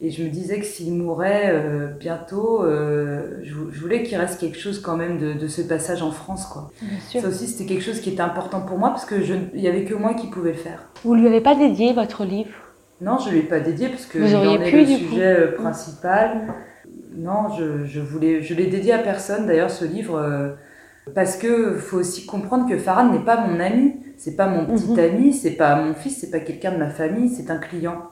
[0.00, 4.80] Et je me disais que s'il mourait euh, bientôt, je, voulais qu'il reste quelque chose
[4.80, 6.46] quand même de, ce passage en France.
[6.46, 6.70] Quoi.
[7.10, 9.94] Ça aussi, c'était quelque chose qui était important pour moi parce qu'il n'y avait que
[9.94, 10.90] moi qui pouvais le faire.
[11.04, 12.50] Vous ne lui avez pas dédié votre livre?
[13.00, 15.52] Non, je ne lui ai pas dédié parce que il en est le sujet euh,
[15.52, 16.54] principal.
[17.16, 20.50] Non, je, je voulais, je l'ai dédié à personne d'ailleurs ce livre euh,
[21.14, 24.92] parce que faut aussi comprendre que Farhan n'est pas mon ami, c'est pas mon petit
[24.92, 24.98] mhm.
[24.98, 28.10] ami, c'est pas mon fils, c'est pas quelqu'un de ma famille, c'est un client.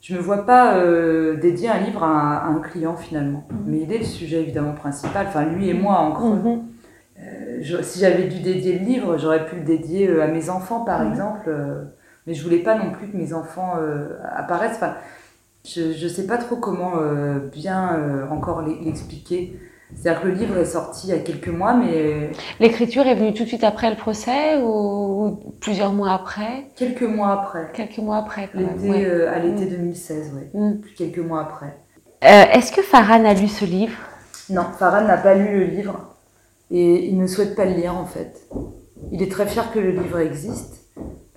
[0.00, 3.58] Je me vois pas euh, dédier un livre à, un client finalement, mhm.
[3.66, 5.26] mais il est le sujet évidemment principal.
[5.28, 6.36] Enfin, lui et moi en creux.
[6.36, 7.82] Mhm.
[7.82, 11.50] si j'avais dû dédier le livre, j'aurais pu le dédier à mes enfants par exemple
[12.26, 14.76] mais je voulais pas non plus que mes enfants euh, apparaissent.
[14.76, 14.94] Enfin,
[15.64, 19.58] je ne sais pas trop comment euh, bien euh, encore l'expliquer.
[19.96, 22.30] C'est-à-dire que le livre est sorti il y a quelques mois, mais...
[22.60, 26.70] L'écriture est venue tout de suite après le procès ou, plusieurs mois après?
[26.76, 27.70] Quelques mois après.
[27.72, 29.28] Quelques mois après, quand même.
[29.28, 30.58] à l'été 2016, mm.
[30.58, 30.80] oui.
[30.96, 31.78] Quelques mois après.
[32.20, 33.96] Est-ce que Farhan a lu ce livre?
[34.50, 36.14] Non, Farhan n'a pas lu le livre
[36.70, 38.48] et il ne souhaite pas le lire en fait.
[39.12, 40.84] Il est très fier que le livre existe,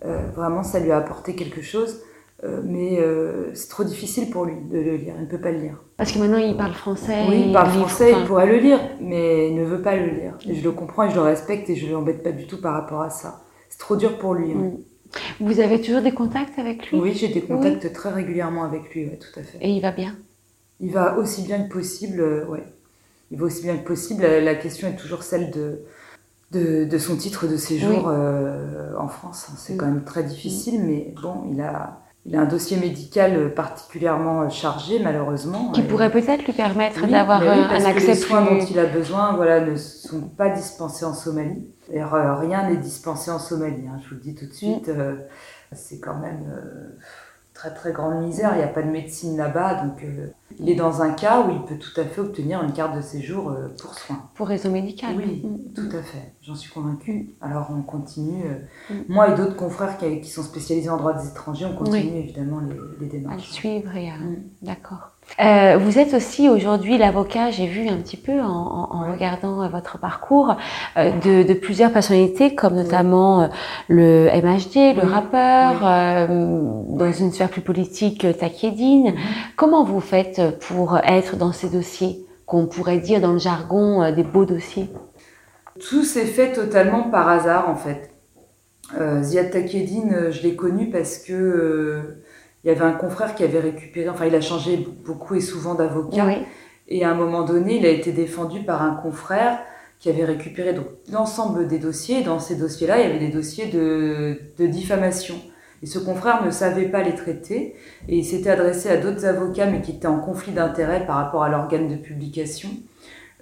[0.05, 2.01] euh, vraiment, ça lui a apporté quelque chose.
[2.43, 5.51] Euh, mais euh, c'est trop difficile pour lui de le lire, il ne peut pas
[5.51, 5.83] le lire.
[5.97, 7.25] Parce que maintenant il parle français.
[7.27, 10.37] Oui, il parle français, il pourrait le lire, mais il ne veut pas le lire.
[10.47, 12.61] Et je le comprends et je le respecte et je ne l'embête pas du tout
[12.61, 13.41] par rapport à ça.
[13.69, 14.51] C'est trop dur pour lui.
[14.51, 14.73] Hein.
[15.39, 16.99] Vous avez toujours des contacts avec lui?
[16.99, 19.57] Oui, j'ai des contacts très régulièrement avec lui, ouais, tout à fait.
[19.61, 20.15] Et il va bien?
[20.79, 22.63] Il va aussi bien que possible, ouais.
[23.31, 24.21] Il va aussi bien que possible.
[24.21, 25.81] la question est toujours celle de
[26.51, 29.47] de, de, son titre de séjour euh, en France.
[29.57, 34.49] C'est quand même très difficile, mais bon, il a, il a un dossier médical particulièrement
[34.49, 35.71] chargé, malheureusement.
[35.71, 39.33] Qui pourrait peut-être lui permettre d'avoir un accès que les soins dont il a besoin
[39.33, 41.69] voilà, ne sont pas dispensés en Somalie.
[41.87, 44.89] D'ailleurs, rien n'est dispensé en Somalie, hein, je vous le dis tout de suite.
[44.89, 45.15] Euh,
[45.71, 46.43] c'est quand même...
[47.57, 50.27] Très très grande misère, il n'y a pas de médecine là-bas, donc euh,
[50.59, 53.01] il est dans un cas où il peut tout à fait obtenir une carte de
[53.01, 54.29] séjour euh, pour soins.
[54.35, 55.73] Pour raison médicale Oui, mm.
[55.73, 57.33] tout à fait, j'en suis convaincue.
[57.41, 59.05] Alors on continue, euh, mm.
[59.09, 62.59] moi et d'autres confrères qui, qui, sont spécialisés en droit des étrangers, on continue évidemment
[62.59, 63.33] les, les, démarches.
[63.33, 64.43] À le suivre, et mm.
[64.61, 65.16] d'accord.
[65.39, 69.67] Euh, vous êtes aussi aujourd'hui l'avocat, j'ai vu un petit peu en, en, regardant euh,
[69.67, 70.55] votre parcours,
[70.97, 73.47] euh, de, de, plusieurs personnalités, comme notamment euh,
[73.87, 75.81] le MHD, le rappeur,
[76.27, 79.09] dans une sphère plus politique, Takedine.
[79.09, 79.15] Mm-hmm.
[79.55, 84.23] Comment vous faites pour être dans ces dossiers, qu'on pourrait dire dans le jargon des
[84.23, 84.89] beaux dossiers?
[85.87, 88.09] Tout s'est fait totalement par hasard en fait.
[89.21, 92.17] Ziad Takedine, je l'ai connu parce que
[92.67, 95.73] il y avait un confrère qui avait récupéré, enfin il a changé beaucoup et souvent
[95.73, 96.27] d'avocat.
[96.89, 99.59] Et à un moment donné, il a été défendu par un confrère
[99.99, 102.23] qui avait récupéré donc l'ensemble des dossiers.
[102.23, 105.35] Dans ces dossiers-là, il y avait des dossiers de, de diffamation.
[105.81, 107.75] Et ce confrère ne savait pas les traiter
[108.09, 111.43] et il s'était adressé à d'autres avocats mais qui étaient en conflit d'intérêts par rapport
[111.43, 112.67] à l'organe de publication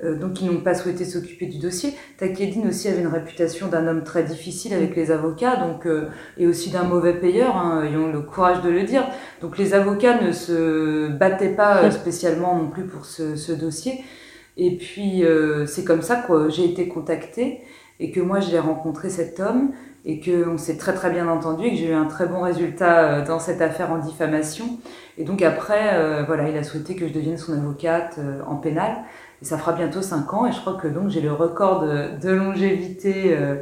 [0.03, 1.93] donc ils n'ont pas souhaité s'occuper du dossier.
[2.17, 6.47] Takedine aussi avait une réputation d'un homme très difficile avec les avocats, donc euh, et
[6.47, 9.07] aussi d'un mauvais payeur, hein, le courage de le dire.
[9.41, 14.03] Donc les avocats ne se battaient pas euh, spécialement non plus pour ce, ce dossier.
[14.57, 15.23] Et puis
[15.67, 17.59] c'est comme ça que j'ai été contactée
[17.99, 19.71] et que moi j'ai rencontré cet homme
[20.05, 23.21] et qu'on s'est très très bien entendu et que j'ai eu un très bon résultat
[23.23, 24.79] dans cette affaire en diffamation.
[25.17, 29.03] Et donc après, voilà, il a souhaité que je devienne son avocate en pénal.
[29.41, 32.19] Et ça fera bientôt 5 ans et je crois que donc j'ai le record de,
[32.21, 33.55] de longévité euh,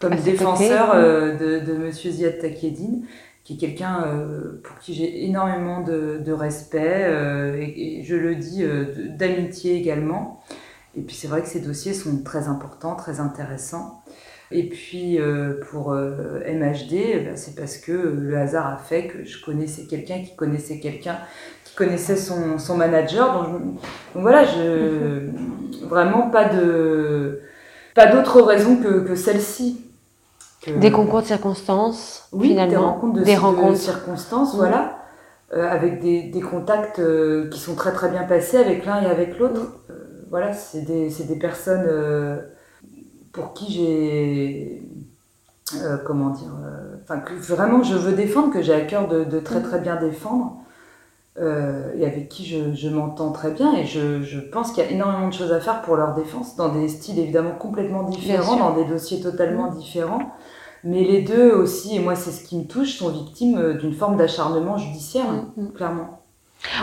[0.00, 3.06] comme défenseur euh, de, de Monsieur Ziad Takedine,
[3.42, 7.10] qui est quelqu'un euh, pour qui j'ai énormément de, de respect
[7.58, 8.64] et, et, je le dis
[9.10, 10.40] d'amitié également.
[10.96, 14.02] Et puis c'est vrai que ces dossiers sont très importants, très intéressants.
[14.50, 15.18] Et puis
[15.70, 20.22] pour MHD, eh ben, c'est parce que le hasard a fait que je connaissais quelqu'un
[20.22, 21.18] qui connaissait quelqu'un
[21.76, 23.32] connaissait son, son manager.
[23.34, 25.30] Donc, donc, voilà, je,
[25.86, 27.40] vraiment pas de
[27.94, 29.80] pas d'autre raison que, que celle-ci.
[30.66, 32.70] Des concours de circonstances, oui, finalement.
[32.70, 33.72] des rencontres de, des rencontres.
[33.72, 34.96] de circonstances, voilà,
[35.52, 39.06] euh, avec des, des contacts euh, qui sont très très bien passés avec l'un et
[39.06, 39.60] avec l'autre.
[39.90, 41.86] Euh, voilà, c'est des, des personnes
[43.32, 44.82] pour qui j'ai
[46.04, 46.50] comment dire,
[47.02, 49.96] enfin que vraiment je veux défendre, que j'ai à cœur de, de très très bien
[49.96, 50.63] défendre
[51.36, 53.74] et avec qui je, je m'entends très bien.
[53.74, 56.56] Et je, je pense qu'il y a énormément de choses à faire pour leur défense,
[56.56, 59.76] dans des styles évidemment complètement différents, dans des dossiers totalement mmh.
[59.76, 60.32] différents.
[60.84, 63.94] Mais les deux aussi, et moi c'est ce qui me touche, sont victimes euh, d'une
[63.94, 65.62] forme d'acharnement judiciaire, mmh.
[65.62, 65.72] mmh.
[65.72, 66.23] clairement.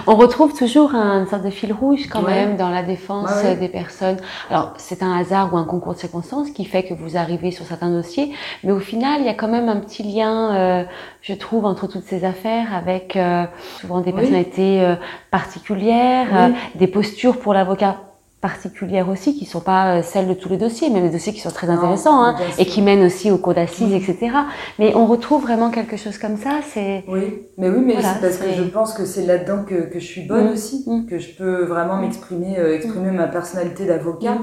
[0.07, 2.33] On retrouve toujours un sorte de fil rouge quand ouais.
[2.33, 3.55] même dans la défense ouais.
[3.55, 4.17] des personnes.
[4.49, 7.65] Alors c'est un hasard ou un concours de circonstances qui fait que vous arrivez sur
[7.65, 10.83] certains dossiers, mais au final il y a quand même un petit lien, euh,
[11.21, 13.45] je trouve, entre toutes ces affaires avec euh,
[13.79, 14.95] souvent des personnalités euh,
[15.29, 18.10] particulières, euh, des postures pour l'avocat
[18.41, 21.39] particulières aussi, qui sont pas euh, celles de tous les dossiers, même des dossiers qui
[21.39, 23.95] sont très intéressants, hein, et qui mènent aussi au cours d'assises, oui.
[23.95, 24.35] etc.
[24.79, 26.59] Mais on retrouve vraiment quelque chose comme ça.
[26.73, 29.89] C'est oui, mais oui, mais voilà, c'est parce que je pense que c'est là-dedans que,
[29.89, 30.53] que je suis bonne mmh.
[30.53, 31.05] aussi, mmh.
[31.05, 33.15] que je peux vraiment m'exprimer, euh, exprimer mmh.
[33.15, 34.39] ma personnalité d'avocat.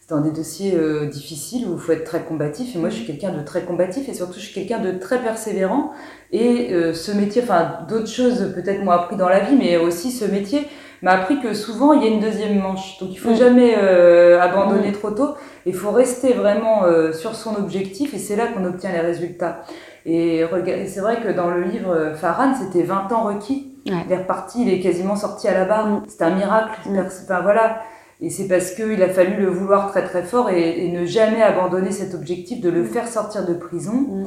[0.00, 2.74] C'est dans des dossiers euh, difficiles où il faut être très combatif.
[2.74, 5.22] Et moi, je suis quelqu'un de très combatif et surtout, je suis quelqu'un de très
[5.22, 5.92] persévérant.
[6.32, 10.10] Et euh, ce métier, enfin, d'autres choses peut-être m'ont appris dans la vie, mais aussi
[10.10, 10.66] ce métier
[11.02, 12.98] m'a appris que souvent il y a une deuxième manche.
[12.98, 13.36] Donc il faut mmh.
[13.36, 14.92] jamais euh, abandonner mmh.
[14.92, 15.34] trop tôt.
[15.66, 19.62] Il faut rester vraiment euh, sur son objectif et c'est là qu'on obtient les résultats.
[20.06, 20.44] Et
[20.86, 23.74] c'est vrai que dans le livre euh, Farhan, c'était 20 ans requis.
[23.86, 24.04] Ouais.
[24.06, 25.86] Il est reparti, il est quasiment sorti à la barre.
[25.86, 26.02] Mmh.
[26.08, 26.78] C'était un miracle.
[26.86, 26.98] Mmh.
[26.98, 27.80] Enfin voilà.
[28.20, 31.40] Et c'est parce qu'il a fallu le vouloir très très fort et, et, ne jamais
[31.40, 34.26] abandonner cet objectif de le faire sortir de prison.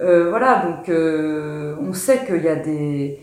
[0.00, 3.20] Euh, voilà, donc euh, on sait qu'il y a des,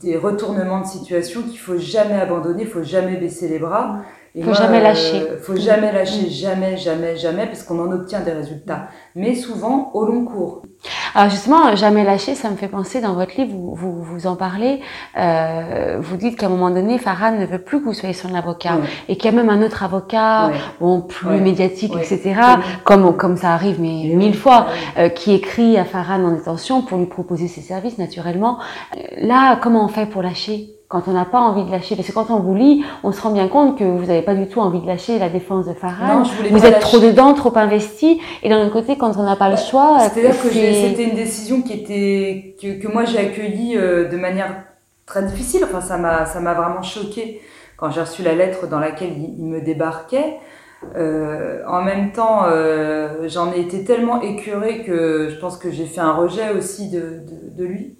[0.00, 4.02] des retournements de situation qu'il faut jamais abandonner, il faut jamais baisser les bras.
[4.34, 5.20] Il faut moi, jamais lâcher.
[5.20, 8.88] Euh, faut jamais lâcher, jamais, jamais, jamais, parce qu'on en obtient des résultats.
[9.14, 10.62] Mais souvent au long cours.
[11.14, 14.34] Alors justement, jamais lâcher, ça me fait penser dans votre livre, vous vous, vous en
[14.34, 14.80] parlez,
[15.18, 18.34] euh, vous dites qu'à un moment donné, Farhan ne veut plus que vous soyez son
[18.34, 22.34] avocat et qu'il y a même un autre avocat, bon plus médiatique, etc.
[22.84, 26.96] Comme comme ça arrive mais mille fois, euh, qui écrit à Farhan en détention pour
[26.96, 28.58] lui proposer ses services naturellement.
[29.18, 30.70] Là, comment on fait pour lâcher?
[30.92, 31.96] Quand on n'a pas envie de lâcher.
[31.96, 34.34] Parce que quand on vous lit, on se rend bien compte que vous n'avez pas
[34.34, 36.22] du tout envie de lâcher la défense de Farhan.
[36.50, 38.20] vous êtes trop dedans, trop investi.
[38.42, 40.00] Et d'un autre côté, quand on n'a pas le choix...
[40.00, 44.64] C'est-à-dire que c'était une décision qui était que, que moi j'ai accueillie euh, de manière
[45.06, 45.64] très difficile.
[45.64, 47.40] Enfin, ça m'a ça m'a vraiment choqué
[47.78, 50.36] quand j'ai reçu la lettre dans laquelle il, il me débarquait.
[50.94, 55.86] Euh, en même temps, euh, j'en ai été tellement écœurée que je pense que j'ai
[55.86, 57.96] fait un rejet aussi de, de, de lui.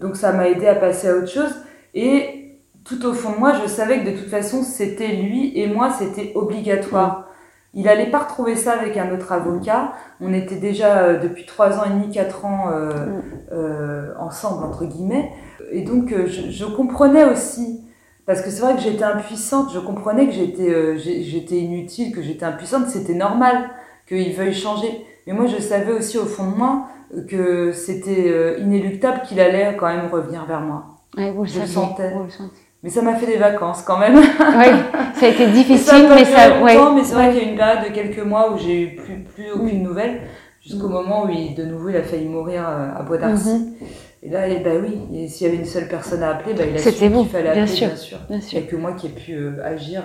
[0.00, 1.54] Donc ça m'a aidé à passer à autre chose.
[1.94, 5.66] Et tout au fond de moi, je savais que de toute façon, c'était lui et
[5.66, 7.28] moi, c'était obligatoire.
[7.74, 9.92] Il allait pas retrouver ça avec un autre avocat.
[10.20, 14.84] On était déjà euh, depuis trois ans et demi, quatre ans euh, euh, ensemble entre
[14.84, 15.30] guillemets.
[15.70, 17.80] Et donc euh, je, je, comprenais aussi,
[18.26, 19.72] parce que c'est vrai que j'étais impuissante.
[19.72, 22.88] Je comprenais que j'étais euh, j'étais inutile, que j'étais impuissante.
[22.88, 23.70] C'était normal
[24.06, 25.06] qu'il veuille changer.
[25.26, 26.88] Mais moi, je savais aussi au fond de moi
[27.28, 30.91] que c'était inéluctable qu'il allait quand même revenir vers moi.
[31.16, 32.10] Ouais, vous le je le sentais.
[32.12, 32.56] Vous le sentez.
[32.82, 34.16] Mais ça m'a fait des vacances quand même.
[34.40, 34.66] Oui,
[35.14, 36.60] ça a été difficile, ça mais ça.
[36.62, 36.76] Ouais.
[36.94, 39.22] Mais c'est vrai qu'il y a une période de quelques mois où j'ai eu plus,
[39.22, 40.22] plus aucune nouvelle,
[40.60, 40.92] jusqu'au mmh.
[40.92, 43.50] moment où il, de nouveau il a failli mourir euh, à Bois d'Arcy.
[43.50, 43.84] Mmh.
[44.24, 46.76] Et là, et bah oui, s'il y avait une seule personne à appeler, bah, il
[46.76, 47.88] a su qu'il fallait appeler, bien sûr.
[47.88, 48.18] bien sûr.
[48.28, 48.58] Bien sûr.
[48.58, 50.02] Il n'y a que moi qui ai pu euh, agir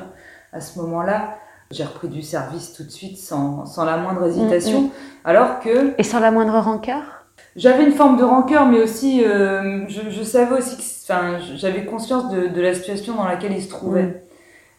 [0.54, 1.38] à ce moment-là.
[1.72, 4.82] J'ai repris du service tout de suite sans, sans la moindre hésitation.
[4.82, 4.89] Mmh.
[5.26, 5.93] Alors que.
[5.98, 7.16] Et sans la moindre rancœur?
[7.58, 11.86] J'avais une forme de rancœur, mais aussi, euh, je, je, savais aussi que, enfin, j'avais
[11.86, 14.04] conscience de, de, la situation dans laquelle il se trouvait.
[14.04, 14.13] Mmh.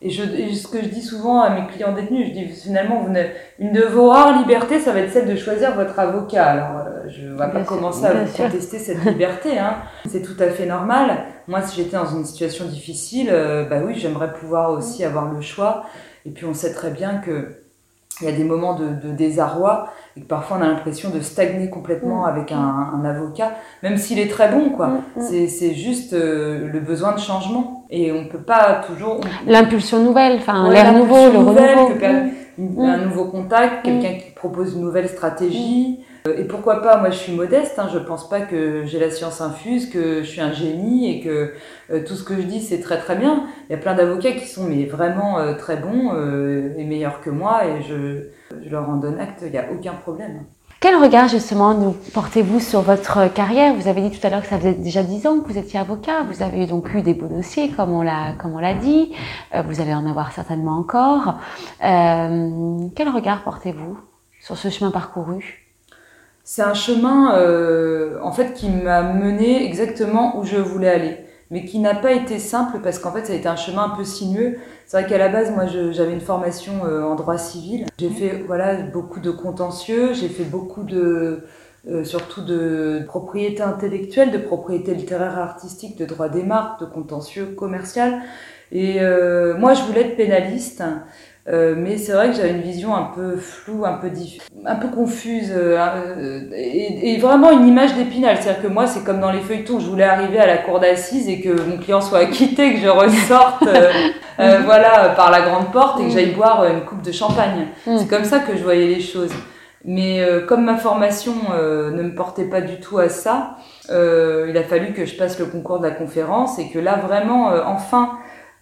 [0.00, 0.22] Et, je,
[0.54, 3.12] ce que je dis souvent à mes clients détenus, je dis finalement, vous
[3.58, 6.46] une de vos rares libertés, ça va être celle de choisir votre avocat.
[6.46, 9.78] Alors, euh, je ne vais pas commencer à vous contester cette liberté, hein.
[10.08, 11.24] c'est tout à fait normal.
[11.48, 15.40] Moi, si j'étais dans une situation difficile, euh, bah oui, j'aimerais pouvoir aussi avoir le
[15.40, 15.84] choix.
[16.24, 17.67] Et puis, on sait très bien que
[18.20, 21.20] il y a des moments de, de désarroi et que parfois on a l'impression de
[21.20, 22.28] stagner complètement mm.
[22.28, 23.52] avec un, un, avocat,
[23.82, 24.88] même s'il est très bon, quoi.
[24.88, 25.48] Mm, mm.
[25.48, 29.20] C'est juste euh, le besoin de changement et on peut pas toujours.
[29.46, 32.82] L'impulsion nouvelle, enfin l'air nouveau, le renouveau.
[32.82, 36.00] Un nouveau contact, quelqu'un qui propose une nouvelle stratégie.
[36.26, 39.10] Euh, et pourquoi pas, moi je suis modeste, hein, je pense pas que j'ai la
[39.10, 41.52] science infuse, que je suis un génie et que
[41.90, 43.44] euh, tout ce que je dis c'est très très bien.
[43.68, 46.12] Il y a plein d'avocats qui sont vraiment euh, très bons
[46.76, 48.28] et meilleurs que moi et je,
[48.70, 50.44] leur en donne acte, il n'y a aucun problème.
[50.80, 53.74] Quel regard justement nous portez-vous sur votre carrière?
[53.74, 55.80] Vous avez dit tout à l'heure que ça faisait déjà dix ans que vous étiez
[55.80, 56.22] avocat.
[56.22, 59.12] Vous avez donc eu des beaux dossiers, comme on l'a comme on l'a dit.
[59.66, 61.34] vous allez en avoir certainement encore.
[61.80, 63.98] quel regard portez-vous
[64.40, 65.67] sur ce chemin parcouru?
[66.50, 71.18] C'est un chemin euh, en fait qui m'a mené exactement où je voulais aller,
[71.50, 73.94] mais qui n'a pas été simple parce qu'en fait ça a été un chemin un
[73.94, 74.56] peu sinueux.
[74.86, 77.84] C'est vrai qu'à la base moi j'avais une formation euh, en droit civil.
[77.98, 81.44] J'ai fait voilà beaucoup de contentieux, j'ai fait beaucoup de
[81.86, 86.86] euh, surtout de propriété intellectuelle, de propriété littéraire et artistique, de droit des marques, de
[86.86, 88.22] contentieux commercial.
[88.72, 89.00] Et
[89.58, 90.82] moi je voulais être pénaliste.
[91.50, 94.10] Euh, mais c'est vrai que j'avais une vision un peu floue, un peu
[94.66, 98.36] un peu confuse, euh, euh, et, et, vraiment une image d'épinal.
[98.38, 101.26] C'est-à-dire que moi, c'est comme dans les feuilletons, je voulais arriver à la cour d'assises
[101.26, 106.00] et que mon client soit acquitté, que je ressorte, euh, voilà, par la grande porte
[106.00, 107.68] et que j'aille boire une coupe de champagne.
[107.86, 107.96] Mm.
[107.98, 109.32] C'est comme ça que je voyais les choses.
[109.84, 113.56] Mais comme ma formation ne me portait pas du tout à ça,
[113.88, 117.52] il a fallu que je passe le concours de la conférence et que là, vraiment,
[117.64, 118.18] enfin,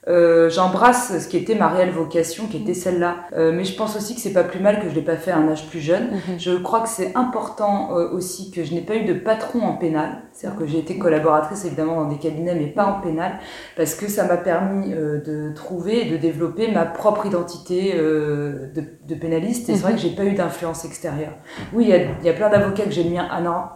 [0.09, 3.17] euh, j'embrasse ce qui était ma réelle vocation, qui était celle-là.
[3.37, 5.33] Euh, mais je pense aussi que c'est pas plus mal que je l'ai pas fait
[5.33, 6.11] à un âge plus jeune.
[6.13, 6.39] Mhm.
[6.39, 9.75] Je crois que c'est important euh, aussi que je n'ai pas eu de patron en
[9.75, 10.23] pénal.
[10.33, 13.39] C'est-à-dire que j'ai été collaboratrice évidemment dans des cabinets, mais pas en pénal,
[13.77, 18.71] parce que ça m'a permis de trouver et de développer ma propre identité de,
[19.09, 19.71] de, pénaliste.
[19.71, 19.97] Et c'est vrai mhm.
[19.97, 21.33] que j'ai pas eu d'influence extérieure.
[21.73, 23.31] Oui, il y a, y a, plein d'avocats que j'admire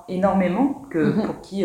[0.09, 1.23] énormément, que mhm.
[1.25, 1.65] pour qui,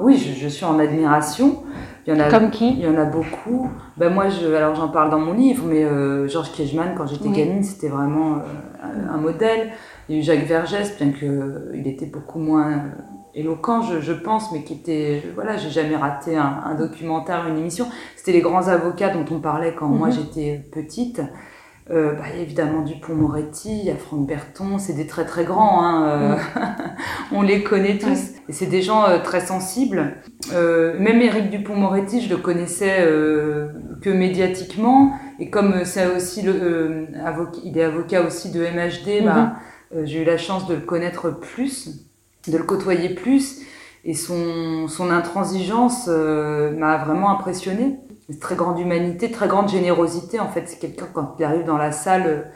[0.00, 1.64] oui, je, je suis en admiration.
[2.06, 3.70] Il y en a, Comme qui Il y en a beaucoup.
[3.96, 7.28] Ben moi, je, alors j'en parle dans mon livre, mais euh, Georges Kiechman, quand j'étais
[7.28, 9.70] gamine, c'était vraiment euh, un, modèle.
[10.08, 12.86] Il y a eu Jacques Vergès, bien qu'il euh, était beaucoup moins
[13.34, 17.56] éloquent, je, je, pense, mais qui était, voilà, j'ai jamais raté un, un, documentaire, une
[17.56, 17.86] émission.
[18.16, 20.14] C'était les grands avocats dont on parlait quand moi mhm.
[20.14, 21.22] j'étais petite.
[21.90, 26.06] Euh, bah, évidemment Dupont-Moretti, il y a Franck Berton, c'est des très très grands, hein,
[26.08, 26.36] euh,
[27.32, 28.30] on les connaît tous.
[28.48, 30.14] Et c'est des gens euh, très sensibles.
[30.52, 33.04] Euh, même Éric Dupont-Moretti, je le connaissais
[34.00, 35.18] que médiatiquement.
[35.40, 37.08] Et comme c'est aussi le,
[37.64, 39.54] il est avocat aussi de MHD, bah,
[39.92, 40.06] mhm.
[40.06, 42.06] j'ai eu la chance de le connaître plus,
[42.46, 43.62] de le côtoyer plus.
[44.04, 47.30] Et son, son intransigeance m'a vraiment
[48.40, 50.40] très grande humanité, très grande générosité.
[50.40, 52.52] En fait, c'est quelqu'un, quand il arrive dans la salle,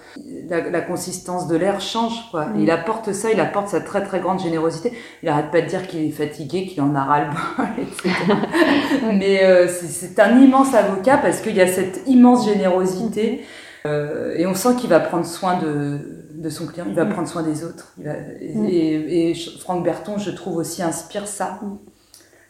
[0.48, 2.30] la, consistance de l'air change.
[2.30, 2.46] Quoi.
[2.46, 2.60] Mm.
[2.60, 4.92] il apporte ça, il apporte sa très très grande générosité.
[5.22, 8.10] Il arrête pas de dire qu'il est fatigué, qu'il en a ras-le-bol, etc.
[9.12, 13.44] Mais euh, c'est un immense avocat parce qu'il y a cette immense générosité.
[13.86, 17.10] Euh, et on sent qu'il va prendre soin de, de son client, il va mm.
[17.10, 17.92] prendre soin des autres.
[17.98, 18.66] Mm.
[18.66, 21.60] et, et, Franck Berton, je trouve aussi, inspire ça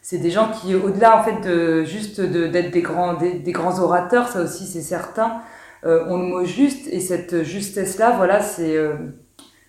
[0.08, 4.28] c'est des gens qui, au-delà en fait de juste d'être des grands des, grands orateurs,
[4.28, 5.40] ça aussi c'est certain,
[5.84, 8.94] euh, ont le mot juste et cette justesse là, voilà, c'est euh,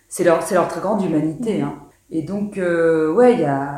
[0.06, 1.60] c'est leur c'est leur très grande humanité.
[1.62, 1.74] Hein.
[2.12, 3.68] Et donc euh, ouais, il y a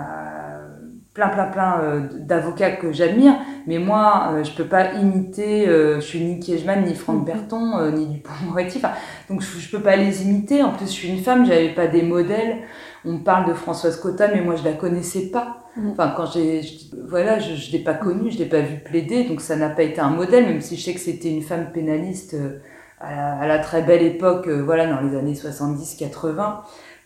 [1.14, 6.40] plein plein plein d'avocats que j'admire, mais moi je peux pas imiter, je suis ni
[6.40, 7.24] Kiechman, ni Franck mm-hmm.
[7.24, 8.92] Berton, ni Dupont-Moretti, enfin,
[9.30, 10.62] donc je, je peux pas les imiter.
[10.62, 12.58] En plus je suis une femme, j'avais pas des modèles.
[13.06, 15.59] On parle de Françoise Cotta, mais moi je la connaissais pas.
[15.92, 16.62] Enfin, quand j'ai,
[17.08, 19.82] voilà, je, je l'ai pas connue, je l'ai pas vue plaider, donc ça n'a pas
[19.82, 22.58] été un modèle, même si je sais que c'était une femme pénaliste euh,
[23.00, 26.56] à la, très belle époque, euh, voilà, dans les années 70-80,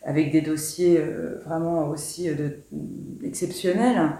[0.02, 2.60] avec des dossiers euh, vraiment aussi de,
[3.22, 4.12] exceptionnels.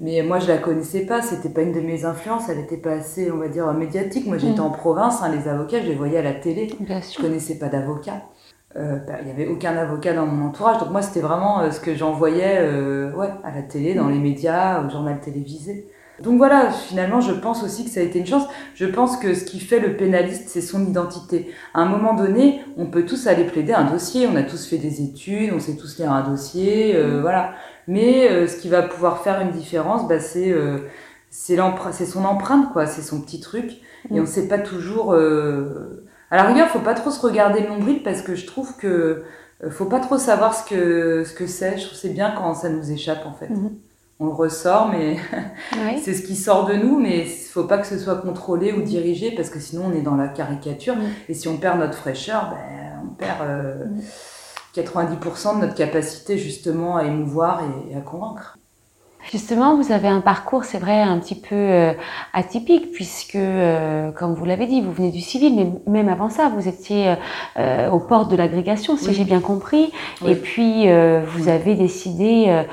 [0.00, 2.92] Mais moi, je la connaissais pas, c'était pas une de mes influences, elle était pas
[2.92, 4.26] assez, on va dire, médiatique.
[4.26, 4.64] Moi, j'étais mm.
[4.64, 6.68] en province, hein, les avocats, je les voyais à la télé.
[7.14, 8.22] Je connaissais pas d'avocats.
[8.76, 10.78] Euh, bah, il n'y avait aucun avocat dans mon entourage.
[10.78, 14.18] Donc moi, c'était vraiment euh, ce que j'envoyais euh, ouais, à la télé, dans les
[14.18, 15.86] médias, au journal télévisé.
[16.22, 18.44] Donc voilà, finalement, je pense aussi que ça a été une chance.
[18.74, 21.50] Je pense que ce qui fait le pénaliste, c'est son identité.
[21.74, 24.26] À un moment donné, on peut tous aller plaider un dossier.
[24.26, 27.54] On a tous fait des études, on sait tous lire un dossier, euh, voilà.
[27.88, 30.54] Mais ce qui va pouvoir faire une différence, bah, c'est
[31.30, 31.56] c'est
[32.06, 33.72] son empreinte quoi, c'est son petit truc
[34.14, 35.16] et on sait pas toujours.
[36.32, 39.22] À la rigueur, faut pas trop se regarder le nombril parce que je trouve que
[39.62, 41.76] euh, faut pas trop savoir ce que ce que c'est.
[41.76, 43.50] Je trouve c'est bien quand ça nous échappe en fait.
[43.50, 43.76] Mhm.
[44.18, 45.18] On le ressort, mais
[46.02, 49.32] c'est ce qui sort de nous, mais faut pas que ce soit contrôlé ou dirigé
[49.32, 50.96] parce que sinon on est dans la caricature.
[50.96, 51.02] Mhm.
[51.28, 53.84] Et si on perd notre fraîcheur, ben, on perd euh,
[54.74, 54.86] 90%
[55.56, 55.60] mhm.
[55.60, 57.60] de notre capacité justement à émouvoir
[57.90, 58.56] et à convaincre.
[59.30, 61.92] Justement, vous avez un parcours, c'est vrai, un petit peu euh,
[62.34, 66.50] atypique, puisque, euh, comme vous l'avez dit, vous venez du civil, mais même avant ça,
[66.54, 67.14] vous étiez
[67.56, 69.92] euh, aux portes de l'agrégation, si j'ai bien compris.
[70.26, 70.86] Et puis,
[71.26, 72.64] vous avez décidé,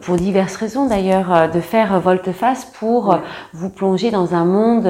[0.00, 3.18] pour diverses raisons d'ailleurs, de faire volte-face pour
[3.52, 4.88] vous plonger dans un monde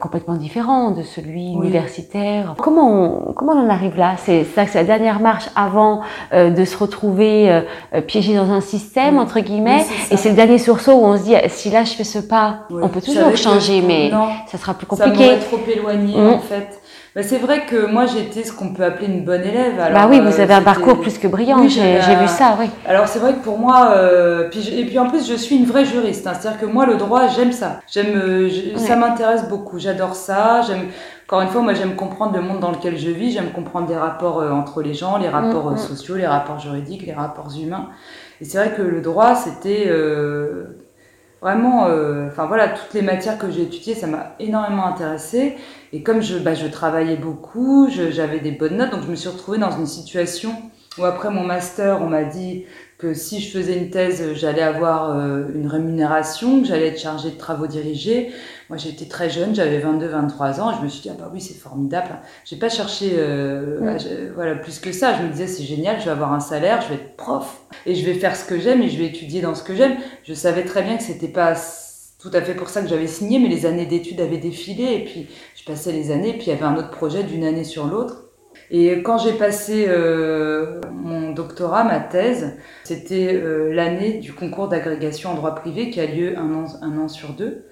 [0.00, 2.54] complètement différent de celui universitaire.
[2.58, 4.14] Comment on, comment on en arrive là?
[4.18, 7.62] C'est ça, c'est la dernière marche avant de se retrouver
[8.06, 11.70] piégé dans un système, entre guillemets, et c'est dernier sursaut où on se dit si
[11.70, 14.10] là je fais ce pas, on peut toujours changer, mais
[14.46, 15.30] ça sera plus compliqué.
[15.40, 16.28] Ça trop éloigné mm.
[16.28, 16.80] en fait.
[17.16, 19.80] Bah, c'est vrai que moi j'étais ce qu'on peut appeler une bonne élève.
[19.80, 21.80] Alors, bah oui, vous avez un parcours plus que brillant, j'ai
[22.14, 22.66] vu ça, oui.
[22.86, 25.64] Alors c'est vrai que pour moi, euh, puis et puis en plus je suis une
[25.64, 26.34] vraie juriste, hein.
[26.38, 30.88] c'est-à-dire que moi le droit j'aime ça, j'aime, euh, ça m'intéresse beaucoup, j'adore ça, j'aime.
[31.26, 33.96] Encore une fois, moi j'aime comprendre le monde dans lequel je vis, j'aime comprendre les
[33.96, 35.78] rapports euh, entre les gens, les rapports mm, mm.
[35.78, 37.88] sociaux, les rapports juridiques, les rapports humains.
[38.40, 40.64] Et c'est vrai que le droit, c'était euh,
[41.40, 45.56] vraiment, euh, enfin voilà, toutes les matières que j'ai étudiées, ça m'a énormément intéressé.
[45.92, 49.28] Et comme je, bah, je travaillais beaucoup, j'avais des bonnes notes, donc je me suis
[49.28, 50.52] retrouvée dans une situation
[50.98, 52.64] où après mon master, on m'a dit
[52.98, 57.30] que si je faisais une thèse, j'allais avoir euh, une rémunération, que j'allais être chargée
[57.30, 58.32] de travaux dirigés.
[58.70, 61.30] Moi, j'étais très jeune, j'avais 22, 23 ans, et je me suis dit, ah bah
[61.32, 62.08] oui, c'est formidable.
[62.46, 65.14] J'ai pas cherché euh, voilà, plus que ça.
[65.18, 67.94] Je me disais, c'est génial, je vais avoir un salaire, je vais être prof, et
[67.94, 69.96] je vais faire ce que j'aime, et je vais étudier dans ce que j'aime.
[70.24, 71.54] Je savais très bien que c'était pas
[72.18, 75.04] tout à fait pour ça que j'avais signé, mais les années d'études avaient défilé, et
[75.04, 77.64] puis je passais les années, et puis il y avait un autre projet d'une année
[77.64, 78.25] sur l'autre.
[78.70, 85.30] Et quand j'ai passé euh, mon doctorat, ma thèse, c'était euh, l'année du concours d'agrégation
[85.30, 87.64] en droit privé qui a lieu un an, sur deux.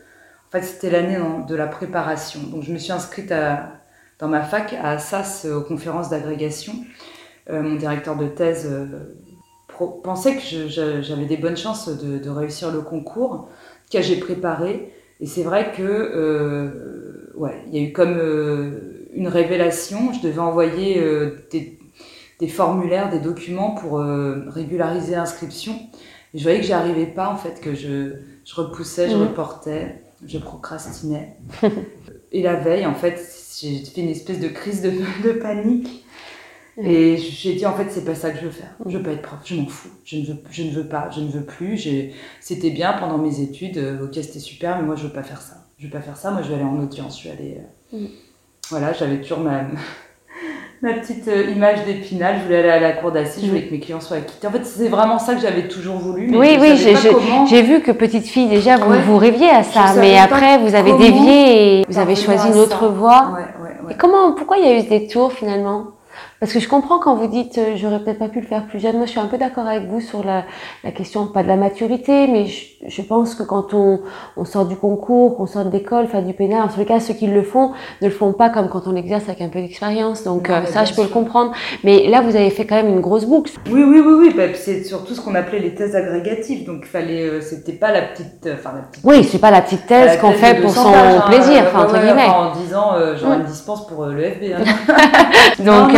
[0.49, 1.19] En fait, c'était l'année
[1.49, 2.41] de la préparation.
[2.45, 3.33] Donc, je me suis inscrite
[4.21, 6.75] dans ma fac à Assas aux conférences d'agrégation.
[7.51, 8.73] Euh, mon directeur de thèse
[10.05, 13.49] pensait que j'avais des bonnes chances de, de, réussir le concours,
[13.93, 14.93] que j'ai préparé.
[15.21, 18.17] Et c'est vrai que, ouais, il y a eu comme
[19.15, 20.13] une révélation.
[20.13, 21.79] Je devais envoyer euh, des,
[22.41, 25.75] des, formulaires, des documents pour euh, régulariser l'inscription.
[26.35, 29.23] Et je voyais que j'y arrivais pas, en fait, que je, je repoussais, je mhm.
[29.23, 31.37] reportais, je procrastinais.
[32.33, 33.21] Et la veille, en fait,
[33.61, 34.91] j'ai fait une espèce de crise de,
[35.23, 36.05] de panique.
[36.77, 38.75] Et j'ai dit en fait c'est pas ça que je veux faire.
[38.85, 39.91] Je veux pas être prof, je m'en fous.
[40.05, 41.89] Je ne veux, je ne veux pas, je ne veux plus.
[42.41, 45.41] C'était bien pendant mes études, euh, ok c'était super, mais moi je veux pas faire
[45.41, 45.67] ça.
[45.79, 46.33] Je veux pas faire ça.
[46.33, 47.61] Moi je vais aller en audience, je vais aller.
[48.71, 49.63] Voilà, j'avais toujours ma,
[50.83, 52.37] ma petite euh, image d'épinal.
[52.39, 54.47] Je voulais aller à la cour d'assises, je voulais que mes clients soient acquittés.
[54.47, 56.29] En fait, c'est vraiment ça que j'avais toujours voulu.
[56.29, 56.77] Mais oui, oui,
[57.49, 59.95] j'ai vu que petite fille, déjà, vous, vous rêviez à ça.
[59.99, 63.39] Mais après, vous avez dévié et vous avez choisi une autre voie.
[63.91, 65.89] et comment, pourquoi il y a eu ce détour finalement?
[66.41, 68.81] Parce que je comprends quand vous dites euh, j'aurais peut-être pas pu le faire plus
[68.81, 68.97] jeune.
[68.97, 70.45] Moi, je suis un peu d'accord avec vous sur la,
[70.83, 74.01] la, question, pas de la maturité, mais je, je pense que quand on,
[74.37, 77.01] on, sort du concours, qu'on sort de l'école, enfin du pénal, en tous les cas,
[77.01, 77.73] ceux qui le font
[78.03, 80.25] ne le font pas comme quand on exerce avec un peu d'expérience.
[80.25, 81.53] Donc euh, ça, je peux le comprendre.
[81.85, 83.53] Mais là, vous avez fait quand même une grosse boucle.
[83.71, 84.35] Oui, oui, oui, oui.
[84.37, 86.67] Bah, c'est surtout ce qu'on appelait les thèses agrégatives.
[86.67, 89.05] Donc, fallait, euh, c'était pas la petite, enfin la petite.
[89.05, 92.29] Oui, c'est pas la petite thèse qu'on fait pour son hein, plaisir, enfin entre guillemets.
[92.29, 94.45] en disant, j'aurai une dispense pour le FB.
[94.57, 94.65] Hein.
[95.65, 95.95] donc.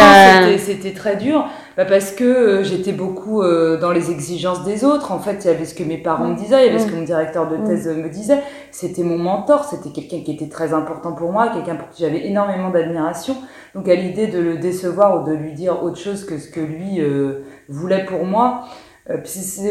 [0.59, 1.47] C'était très dur
[1.77, 5.13] bah parce que euh, j'étais beaucoup euh, dans les exigences des autres.
[5.13, 6.87] En fait, il y avait ce que mes parents me disaient, il y avait ce
[6.87, 8.39] que mon directeur de thèse me disait.
[8.71, 12.27] C'était mon mentor, c'était quelqu'un qui était très important pour moi, quelqu'un pour qui j'avais
[12.27, 13.37] énormément d'admiration.
[13.75, 16.61] Donc à l'idée de le décevoir ou de lui dire autre chose que ce que
[16.61, 18.65] lui euh, voulait pour moi,
[19.11, 19.19] euh,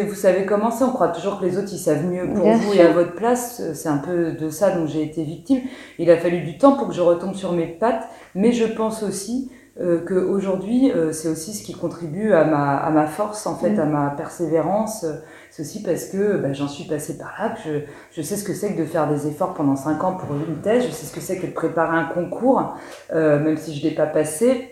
[0.08, 2.74] vous savez comment c'est, on croit toujours que les autres ils savent mieux pour vous
[2.74, 3.62] et à votre place.
[3.74, 5.62] C'est un peu de ça dont j'ai été victime.
[5.98, 9.02] Il a fallu du temps pour que je retombe sur mes pattes, mais je pense
[9.02, 9.50] aussi
[9.82, 13.72] euh, qu'aujourd'hui, euh, c'est aussi ce qui contribue à ma, à ma force, en fait,
[13.72, 13.80] mm.
[13.80, 15.06] à ma persévérance.
[15.52, 17.80] C'est aussi parce que bah, j'en suis passée par là, que je,
[18.12, 20.58] je sais ce que c'est que de faire des efforts pendant cinq ans pour une
[20.58, 22.76] thèse, je sais ce que c'est que de préparer un concours,
[23.14, 24.72] euh, même si je ne l'ai pas passé.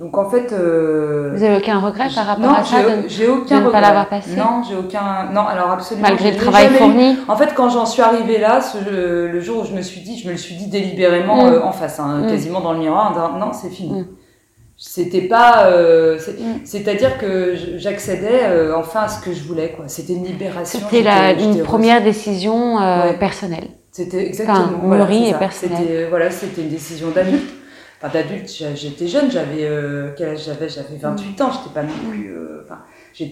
[0.00, 2.76] Donc en fait, euh, vous avez aucun regret par rapport à ça
[3.06, 4.34] j'ai aucun de ne pas l'avoir passé?
[4.34, 5.30] Non, j'ai aucun.
[5.32, 6.08] Non, alors absolument.
[6.08, 7.16] Malgré le travail fourni.
[7.28, 8.78] En fait, quand j'en suis arrivée là, ce,
[9.28, 11.52] le jour où je me suis dit, je me le suis dit délibérément mm.
[11.52, 12.30] euh, en face, hein, mm.
[12.30, 14.06] quasiment dans le miroir, non, c'est fini
[14.78, 15.68] C'était pas.
[15.68, 16.18] Euh,
[16.64, 19.88] c'est-à-dire que j'accédais euh, enfin à ce que je voulais, quoi.
[19.88, 20.80] C'était une libération.
[20.90, 23.68] C'était une première décision euh, personnelle.
[23.90, 24.58] C'était exactement.
[24.58, 25.78] Enfin, voilà, et personnelle.
[25.80, 27.54] C'était voilà, c'était une décision d'adulte.
[27.98, 29.66] Enfin, d'adulte, j'étais jeune, j'avais
[30.18, 30.68] quel âge j'avais?
[30.68, 32.36] J'avais 28 ans, j'étais pas non plus.
[32.62, 32.80] Enfin,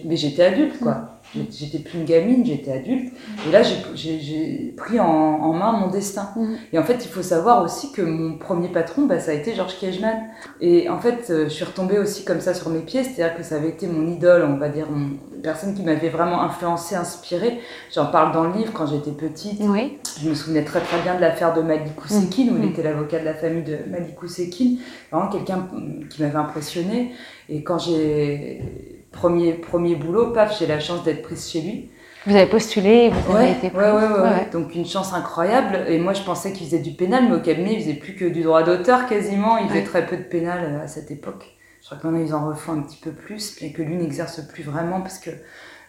[0.05, 1.11] mais j'étais adulte, quoi.
[1.51, 3.13] J'étais plus une gamine, j'étais adulte.
[3.47, 3.63] Et là,
[3.95, 6.31] j'ai pris en, en, main mon destin.
[6.37, 6.57] Mhm.
[6.73, 9.55] Et en fait, il faut savoir aussi que mon premier patron, bah, ça a été
[9.55, 10.23] Georges Kiechman.
[10.61, 13.03] Et en fait, euh, je suis retombée aussi comme ça sur mes pieds.
[13.03, 16.43] C'est-à-dire que ça avait été mon idole, on va dire, une personne qui m'avait vraiment
[16.43, 17.59] influencée, inspirée.
[17.93, 19.61] J'en parle dans le livre quand j'étais petite.
[19.61, 19.99] Oui.
[20.21, 22.71] Je me souvenais très très bien de l'affaire de Malik Ousekine, où il mhm.
[22.71, 24.79] était l'avocat de la famille de Malik Ousekine.
[25.11, 25.69] Vraiment quelqu'un
[26.09, 27.13] qui m'avait impressionnée.
[27.49, 31.91] Et quand j'ai premier, premier boulot, paf, j'ai la chance d'être prise chez lui.
[32.27, 33.83] Vous avez postulé, vous avez été prise.
[33.83, 35.85] Ouais, ouais, Donc une chance incroyable.
[35.89, 38.25] Et moi, je pensais qu'il faisait du pénal, mais au cabinet, il faisait plus que
[38.25, 39.59] du droit d'auteur quasiment.
[39.59, 41.55] Il faisait très peu de pénal euh, à cette époque.
[41.81, 44.41] Je crois que maintenant, ils en refont un petit peu plus, bien que lui n'exerce
[44.41, 45.31] plus vraiment parce que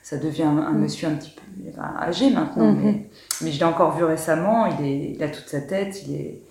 [0.04, 0.78] ça devient un, mm.
[0.78, 2.74] monsieur un petit peu âgé maintenant.
[2.74, 2.84] Mm-hmm.
[2.84, 3.10] mais,
[3.42, 4.66] mais, je l'ai encore vu récemment.
[4.66, 6.04] Il, est, il a toute sa tête.
[6.06, 6.42] Il est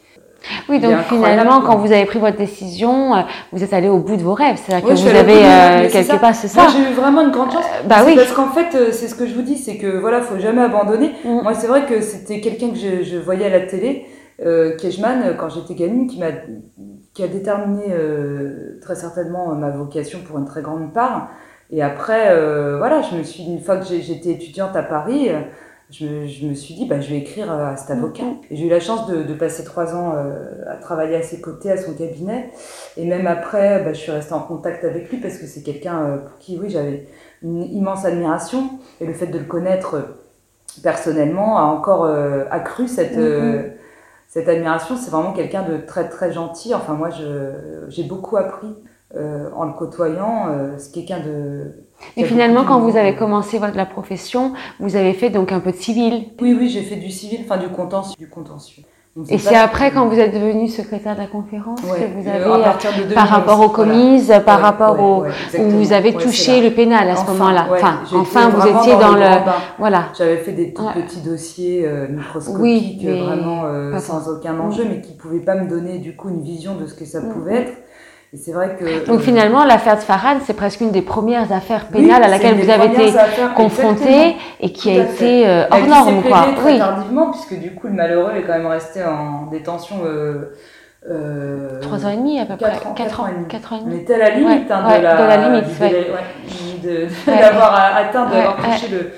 [0.69, 3.21] oui, donc finalement, quand vous avez pris votre décision, euh,
[3.53, 4.57] vous êtes allé au bout de vos rêves.
[4.57, 6.63] C'est-à-dire que vous avez euh, quelque part, c'est ça.
[6.63, 7.65] Moi, j'ai eu vraiment une grande chance.
[7.65, 8.15] Euh, bah oui.
[8.17, 11.13] Parce qu'en fait, c'est ce que je vous dis, c'est que voilà, faut jamais abandonner.
[11.25, 11.43] Mm.
[11.43, 14.07] Moi, c'est vrai que c'était quelqu'un que je, je, voyais à la télé,
[14.45, 16.27] euh, Kejman, quand j'étais gamine, qui m'a
[17.15, 21.29] qui a déterminé euh, très certainement ma vocation pour une très grande part.
[21.71, 22.29] Et après,
[22.77, 25.31] voilà, je me suis une fois que j'étais étudiante à Paris
[25.91, 28.25] je, je, me suis dit, bah, je vais écrire à cet avocat.
[28.51, 31.41] Et j'ai eu la chance de, de passer trois ans euh, à travailler à ses
[31.41, 32.51] côtés, à son cabinet.
[32.97, 36.03] Et même après, bah, je suis restée en contact avec lui parce que c'est quelqu'un
[36.03, 37.07] euh, pour qui, oui, j'avais
[37.43, 38.71] une immense admiration.
[39.01, 40.03] Et le fait de le connaître euh,
[40.83, 42.07] personnellement a encore
[42.51, 43.73] accru cette, mm-hmm.
[44.27, 44.97] cette admiration.
[44.97, 46.75] C'est vraiment quelqu'un de très, très gentil.
[46.75, 47.11] Enfin, moi,
[47.89, 48.75] j'ai beaucoup appris
[49.15, 50.49] en le côtoyant.
[50.77, 51.85] c'est quelqu'un de
[52.17, 55.73] et finalement, quand vous avez commencé votre, la profession, vous avez fait donc un peu
[55.73, 56.27] de civil.
[56.41, 58.17] Oui, oui, j'ai fait du civil, enfin du contentieux.
[58.19, 58.85] Du contentieux.
[59.29, 63.15] Et c'est après, quand vous êtes devenu secrétaire de la conférence, que vous avez, euh,
[63.15, 65.25] par rapport aux commises, par rapport au,
[65.57, 67.69] où vous avez touché le pénal à ce moment-là.
[67.71, 69.25] Enfin, enfin, vous étiez dans, le,
[69.79, 70.07] voilà.
[70.19, 75.13] J'avais fait des tout petits dossiers euh, microscopiques, vraiment euh, sans aucun enjeu, mais qui
[75.13, 77.33] pouvaient pas me donner du coup une vision de ce que ça mm.
[77.33, 77.73] pouvait être
[78.37, 79.07] c'est vrai que.
[79.07, 82.71] Donc finalement, l'affaire de Farhan, c'est presque une des premières affaires pénales à laquelle vous
[82.71, 83.13] avez été
[83.55, 86.47] confronté et qui a été euh, hors norme, quoi.
[86.57, 86.79] Très oui.
[86.79, 89.97] tardivement, puisque du coup, le malheureux est quand même resté en détention.
[90.05, 90.55] Euh,
[91.11, 92.71] euh, Trois ans et demi à peu près.
[92.71, 93.27] Quatre ans, quatre ans,
[93.77, 93.95] et demi.
[93.95, 98.89] On était à la limite hein, de, la, de la limite, d'avoir atteint, d'avoir touché
[98.89, 99.11] le euh,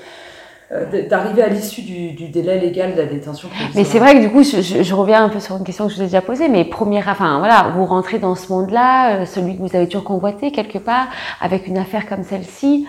[1.09, 3.47] d'arriver à l'issue du, du, délai légal de la détention.
[3.73, 5.91] Mais c'est vrai que du coup, je, je, reviens un peu sur une question que
[5.93, 9.25] je vous ai déjà posée, mais première, enfin voilà, vous rentrez dans ce monde-là, euh,
[9.25, 11.07] celui que vous avez toujours convoité quelque part,
[11.39, 12.85] avec une affaire comme celle-ci.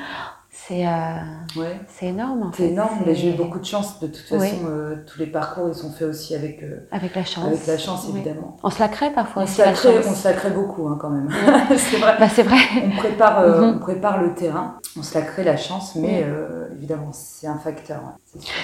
[0.68, 1.80] C'est euh, ouais.
[2.02, 2.50] énorme.
[2.54, 4.00] C'est énorme, mais j'ai eu beaucoup de chance.
[4.00, 7.24] De toute façon, euh, tous les parcours ils sont faits aussi avec euh, avec la
[7.24, 7.46] chance.
[7.46, 8.58] Avec la chance évidemment.
[8.62, 9.44] On se la crée parfois.
[9.44, 11.30] On se la crée, on se la crée beaucoup hein, quand même.
[11.78, 12.16] c'est vrai.
[12.20, 12.58] Bah, c'est vrai.
[12.84, 13.76] On prépare, euh, mhm.
[13.76, 14.74] on prépare le terrain.
[14.98, 16.26] On se la crée la chance, mais
[16.76, 18.00] évidemment c'est un facteur.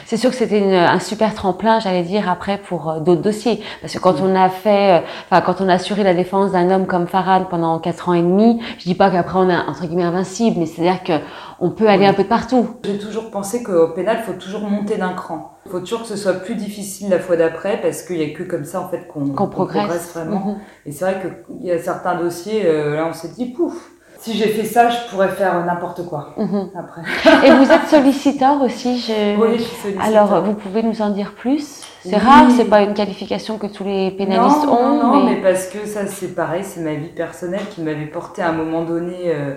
[0.05, 0.31] c'est sûr.
[0.31, 4.35] que c'était un super tremplin, j'allais dire après pour d'autres dossiers, parce que quand on
[4.35, 8.09] a fait, enfin quand on a assuré la défense d'un homme comme Farad pendant quatre
[8.09, 10.93] ans et demi, je dis pas qu'après on est entre guillemets invincible, mais c'est à
[10.93, 11.25] dire que
[11.61, 12.69] on peut aller un peu partout.
[12.85, 15.59] J'ai toujours pensé qu'au pénal, il faut toujours monter d'un cran.
[15.67, 18.35] Il faut toujours que ce soit plus difficile la fois d'après parce qu'il n'y a
[18.35, 20.13] que comme ça en fait qu'on progresse.
[20.13, 20.41] vraiment.
[20.41, 20.57] Mhm.
[20.87, 23.91] Et c'est vrai qu'il y a certains dossiers, euh, là on s'est dit pouf,
[24.25, 26.71] si j'ai fait ça, je pourrais faire n'importe quoi mhm.
[26.79, 27.03] après.
[27.47, 29.39] Et vous êtes solliciteur aussi je...
[29.39, 30.07] Oui, je suis solliciteur.
[30.07, 31.83] Alors, vous pouvez nous en dire plus?
[32.03, 34.97] C'est rare, c'est pas une qualification que tous les pénalistes ont.
[34.97, 35.37] Non, mais...
[35.37, 38.83] parce que ça, c'est pareil, c'est ma vie personnelle qui m'avait porté à un moment
[38.83, 39.15] donné.
[39.27, 39.57] Euh,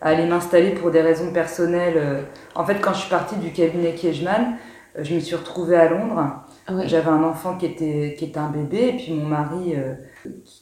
[0.00, 1.96] à aller m'installer pour des raisons personnelles.
[1.96, 2.22] Euh,
[2.54, 4.56] en fait, quand je suis partie du cabinet Kiejman,
[4.96, 6.42] euh, je me suis retrouvée à Londres.
[6.86, 9.94] J'avais un enfant qui était, qui était un bébé, et puis mon mari euh,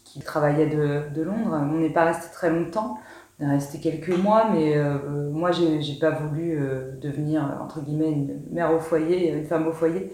[0.04, 1.58] qui, travaillait de, de Londres.
[1.72, 2.98] On n'est pas resté très longtemps.
[3.40, 4.76] On est resté quelques mois, mais
[5.32, 6.60] moi, j'ai pas voulu
[7.00, 10.12] devenir, entre guillemets, une mère au foyer, une femme au foyer.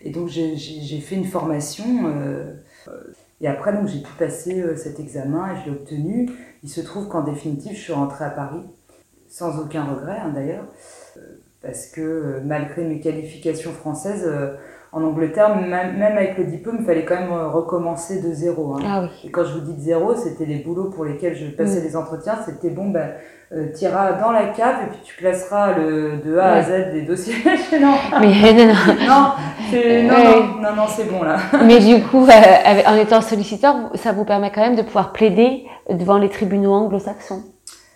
[0.00, 1.84] Et donc, j'ai fait une formation.
[3.40, 6.30] et après, donc, j'ai pu passer cet examen et je l'ai obtenu.
[6.62, 8.62] Il se trouve qu'en définitive, je suis rentrée à Paris,
[9.28, 10.64] sans aucun regret hein, d'ailleurs,
[11.16, 11.20] euh,
[11.60, 14.54] parce que euh, malgré mes qualifications françaises, euh,
[14.92, 18.74] en Angleterre, même, avec le diplôme, il fallait quand même recommencer de zéro.
[18.74, 18.82] Hein.
[18.84, 21.80] Ah Et quand je vous dis de zéro, c'était les boulots pour lesquels je passais
[21.80, 21.84] mm.
[21.84, 23.14] les entretiens, c'était bon, ben, euh,
[23.76, 27.02] tu iras dans la cave et puis tu placeras le, de A à Z des
[27.02, 27.34] dossiers.
[27.80, 27.94] non.
[28.20, 29.06] Mais non, non.
[29.06, 29.32] Non,
[29.70, 31.36] c'est, non, non, non, non, c'est bon là.
[31.64, 35.64] Mais du coup, euh, en étant solliciteur, ça vous permet quand même de pouvoir plaider
[35.90, 37.42] devant les tribunaux anglo-saxons.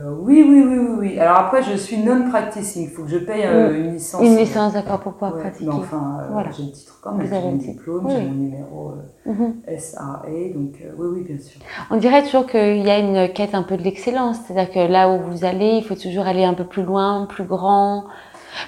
[0.02, 1.18] Euh, oui, oui, oui, oui, oui.
[1.18, 2.84] Alors après, je suis non-practicing.
[2.84, 4.22] Il faut que je paye euh, une licence.
[4.22, 5.64] Une licence, d'accord, pour pouvoir pratiquer.
[5.64, 7.26] Mais enfin, euh, j'ai le titre quand même.
[7.26, 8.92] J'ai mon diplôme, j'ai mon numéro
[9.24, 9.54] mhm.
[9.78, 10.52] SAE.
[10.54, 11.60] Donc oui, oui, bien sûr.
[11.90, 14.36] On dirait toujours qu'il y a une quête un peu de l'excellence.
[14.46, 17.44] C'est-à-dire que là où vous allez, il faut toujours aller un peu plus loin, plus
[17.44, 18.04] grand.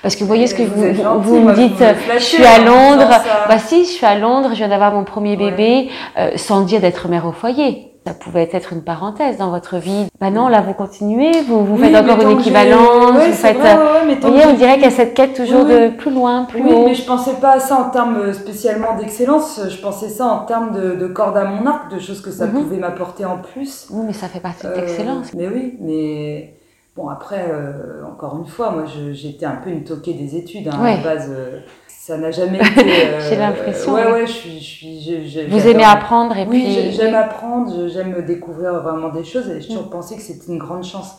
[0.03, 1.83] Parce que vous voyez ce que vous, vous, me dites,
[2.14, 3.09] je suis à Londres,
[3.49, 5.89] bah si, je suis à Londres, je viens d'avoir mon premier bébé,
[6.37, 10.06] sans dire d'être mère au foyer ça pouvait être une parenthèse dans votre vie.
[10.18, 13.56] Bah non, là vous continuez, vous, vous faites encore une équivalence, vous faites.
[13.56, 16.72] vous voyez, on dirait qu'il y a cette quête toujours de plus loin, plus oui,
[16.86, 19.61] mais je pensais pas à ça en termes spécialement d'excellence.
[19.68, 22.46] Je pensais ça en termes de, de, corde à mon arc, de choses que ça
[22.46, 22.52] mhm.
[22.52, 23.88] pouvait m'apporter en plus.
[23.90, 25.26] Oui, mais ça fait partie de l'excellence.
[25.26, 26.54] Euh, mais oui, mais
[26.96, 30.78] bon après, euh, encore une fois, moi j'étais un peu une toquée des études hein,
[30.82, 31.30] à la base.
[31.30, 31.61] Euh,
[32.09, 32.68] ça n'a jamais été.
[32.88, 33.92] Euh, J'ai l'impression.
[33.92, 34.61] Ouais, ouais, je suis.
[34.61, 36.92] Je suis Vous aimez apprendre et oui, puis.
[36.92, 39.90] j'aime apprendre, j'aime découvrir vraiment des choses et j'ai toujours mm.
[39.90, 41.18] pensé que c'était une grande chance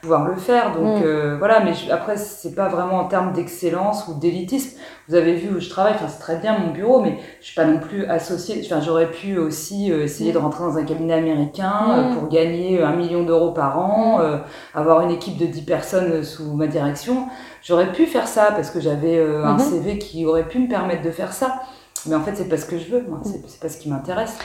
[0.00, 0.72] pouvoir le faire.
[0.72, 1.04] Donc mm.
[1.04, 4.78] euh, voilà, mais après, c'est pas vraiment en termes d'excellence ou d'élitisme.
[5.08, 7.54] Vous avez vu où je travaille, enfin, c'est très bien mon bureau, mais je suis
[7.54, 8.62] pas non plus associée.
[8.64, 10.42] Enfin, j'aurais pu aussi euh, essayer de mm.
[10.42, 14.20] rentrer dans un cabinet américain euh, pour gagner un million d'euros par an,
[14.74, 17.26] avoir une équipe de 10 personnes sous ma direction.
[17.62, 19.70] J'aurais pu faire ça parce que j'avais un mm-hmm.
[19.70, 21.60] CV qui aurait pu me permettre de faire ça.
[22.06, 23.20] Mais en fait, c'est pas ce que je veux, moi.
[23.24, 24.38] C'est pas ce qui m'intéresse.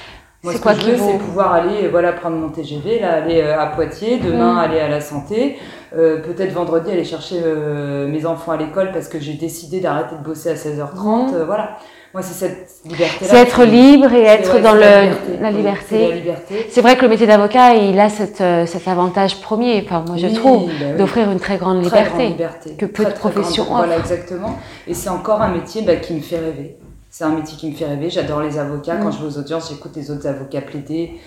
[0.45, 3.59] Moi, ce que je veux, c'est pouvoir aller, voilà, prendre mon TGV, là, aller euh,
[3.59, 4.57] à Poitiers, demain mm.
[4.59, 5.57] aller à la santé,
[5.97, 10.15] euh, peut-être vendredi aller chercher euh, mes enfants à l'école parce que j'ai décidé d'arrêter
[10.15, 11.43] de bosser à 16h30, mm.
[11.45, 11.77] voilà.
[12.15, 13.29] Moi, c'est cette liberté-là.
[13.29, 16.23] C'est être libre et être dans le, la liberté.
[16.69, 20.27] C'est vrai que le métier d'avocat, il a cette, cet avantage premier, enfin, moi, je
[20.27, 22.37] trouve, bah d'offrir une très grande liberté,
[22.77, 23.75] que peu de professions offrent.
[23.75, 24.57] Voilà, exactement.
[24.87, 26.77] Et c'est encore un métier bah, qui me fait rêver.
[27.09, 28.09] C'est un métier qui me fait rêver.
[28.09, 28.95] J'adore les avocats.
[28.95, 29.11] Quand mm.
[29.11, 31.19] je vais aux audiences, j'écoute les autres avocats plaider.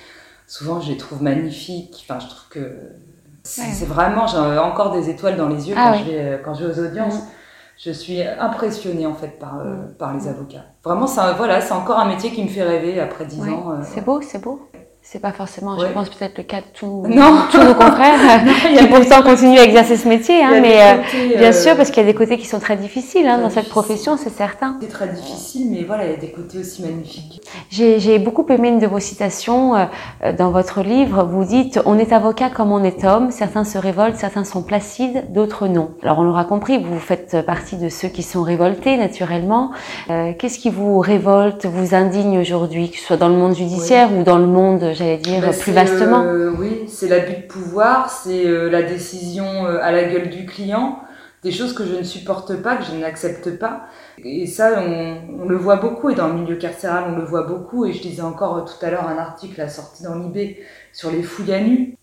[0.47, 2.07] Souvent, je les trouve magnifiques.
[2.09, 2.79] Enfin, je trouve que
[3.43, 4.27] c'est vraiment.
[4.27, 6.87] J'ai encore des étoiles dans les yeux ah quand, je vais, quand je vais aux
[6.87, 7.17] audiences.
[7.17, 7.38] Mm.
[7.79, 9.95] Je suis impressionnée en fait par, euh, mm.
[9.99, 10.65] par les avocats.
[10.83, 13.71] Vraiment, c'est voilà, c'est encore un métier qui me fait rêver après dix ans.
[13.71, 14.69] Euh, c'est beau, c'est beau
[15.11, 17.03] c'est pas forcément, je pense peut-être le cas de tous,
[17.51, 18.45] tous nos confrères
[18.77, 22.07] qui pourtant continuent à exercer ce métier, hein, mais euh, bien sûr parce qu'il y
[22.07, 24.77] a des côtés qui sont très difficiles hein, dans cette profession, c'est certain.
[24.83, 27.41] C'est très difficile, mais voilà, il y a des côtés aussi magnifiques.
[27.71, 29.87] J'ai beaucoup aimé une de vos citations euh,
[30.37, 31.25] dans votre livre.
[31.25, 33.31] Vous dites "On est avocat comme on est homme.
[33.31, 37.77] Certains se révoltent, certains sont placides, d'autres non." Alors on l'aura compris, vous faites partie
[37.77, 39.71] de ceux qui sont révoltés naturellement.
[40.11, 44.11] Euh, qu'est-ce qui vous révolte, vous indigne aujourd'hui, que ce soit dans le monde judiciaire
[44.13, 46.23] ou dans le monde j'allais dire, bah, plus vastement.
[46.25, 50.45] Euh, oui, c'est l'abus de pouvoir, c'est euh, la décision euh, à la gueule du
[50.45, 51.01] client,
[51.43, 53.87] des choses que je ne supporte pas, que je n'accepte pas.
[54.25, 57.87] Et ça, on, le voit beaucoup, et dans le milieu carcéral, on le voit beaucoup.
[57.87, 60.57] Et je disais encore tout à l'heure un article sorti dans l'IB
[60.93, 61.97] sur les fouilles à nu,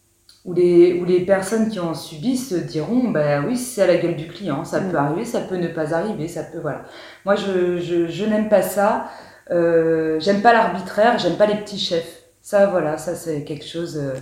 [0.45, 4.15] où les, où les personnes qui en subissent diront bah oui c'est à la gueule
[4.15, 4.91] du client ça mm.
[4.91, 6.83] peut arriver ça peut ne pas arriver ça peut voilà
[7.25, 9.07] moi je, je, je n'aime pas ça
[9.49, 12.14] euh, j'aime pas l'arbitraire j'aime pas les petits chefs
[12.45, 14.13] ça, voilà, ça c'est quelque chose euh,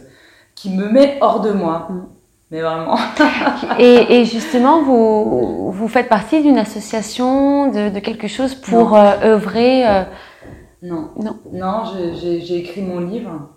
[0.55, 1.87] qui me met hors de moi.
[1.89, 2.05] Mm.
[2.51, 2.97] Mais vraiment.
[3.79, 10.03] et, justement, vous, vous faites partie d'une association, de, quelque chose pour euh, œuvrer euh,
[10.83, 11.09] Non.
[11.17, 11.83] Non, non
[12.15, 13.49] j'ai écrit mon livre.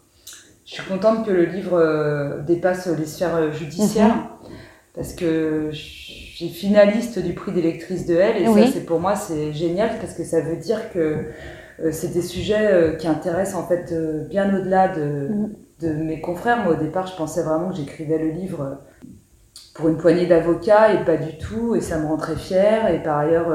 [0.64, 4.16] Je suis contente que le livre dépasse les sphères judiciaires.
[4.16, 4.48] Mm-hmm.
[4.96, 8.42] Parce que j'ai finaliste du prix d'électrice de L.
[8.42, 11.26] Et ça, c'est pour moi, c'est génial parce que ça veut dire que
[11.92, 15.50] c'est des sujets euh, qui intéressent en fait euh, bien au-delà de, mm.
[15.80, 16.64] de, mes confrères.
[16.64, 18.78] Moi, au départ, je pensais vraiment que j'écrivais le livre
[19.74, 21.74] pour une poignée d'avocats et pas du tout.
[21.74, 22.88] Et ça me rend très fière.
[22.92, 23.48] Et par ailleurs,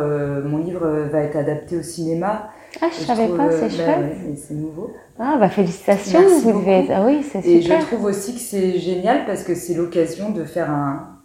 [0.46, 2.50] mon livre va être adapté au cinéma.
[2.80, 4.38] Ah, je savais pas, c'est bah chouette.
[4.38, 4.94] c'est nouveau.
[5.20, 6.92] Ah, bah félicitations, vous devez être...
[6.96, 7.80] Ah oui, c'est super.
[7.80, 11.18] Et je trouve aussi que c'est génial parce que c'est l'occasion de faire un,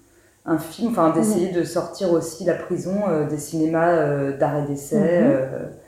[0.45, 1.57] un film, enfin d'essayer mm.
[1.57, 2.95] de sortir aussi la prison
[3.29, 4.97] des cinémas d'arrêt d'essai.
[4.97, 5.86] Mm-hmm.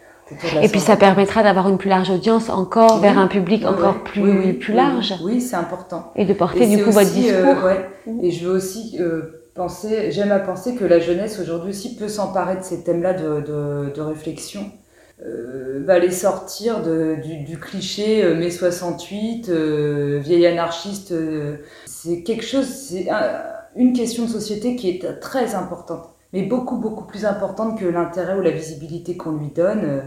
[0.62, 4.54] Et puis ça permettra d'avoir une plus large audience encore vers un public encore plus,
[4.54, 5.14] plus large.
[5.22, 6.12] Oui, c'est important.
[6.16, 7.64] Et de porter du coup votre discours.
[7.64, 7.74] Euh,
[8.06, 8.24] mmh.
[8.24, 12.08] Et je veux aussi euh, penser, j'aime à penser que la jeunesse aujourd'hui aussi peut
[12.08, 14.70] s'emparer de ces thèmes-là de, de, de, réflexion.
[15.24, 21.12] Euh, va les sortir de, du, du, cliché euh, mai 68, vieil anarchiste.
[21.86, 23.08] c'est quelque chose, c'est
[23.74, 28.36] une question de société qui est très importante mais beaucoup, beaucoup plus importante que l'intérêt
[28.36, 30.02] ou la visibilité qu'on lui donne.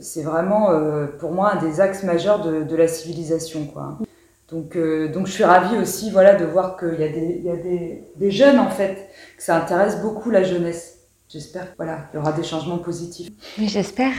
[0.00, 3.68] C'est vraiment, euh, pour moi, un des axes majeurs de, la civilisation.
[4.50, 7.44] Donc, euh, donc je suis ravie aussi voilà, de voir qu'il y a, des, il
[7.44, 10.93] y a des, des jeunes, en fait, que ça intéresse beaucoup la jeunesse.
[11.34, 13.28] J'espère qu'il voilà, y aura des changements positifs.
[13.58, 14.12] Oui, j'espère.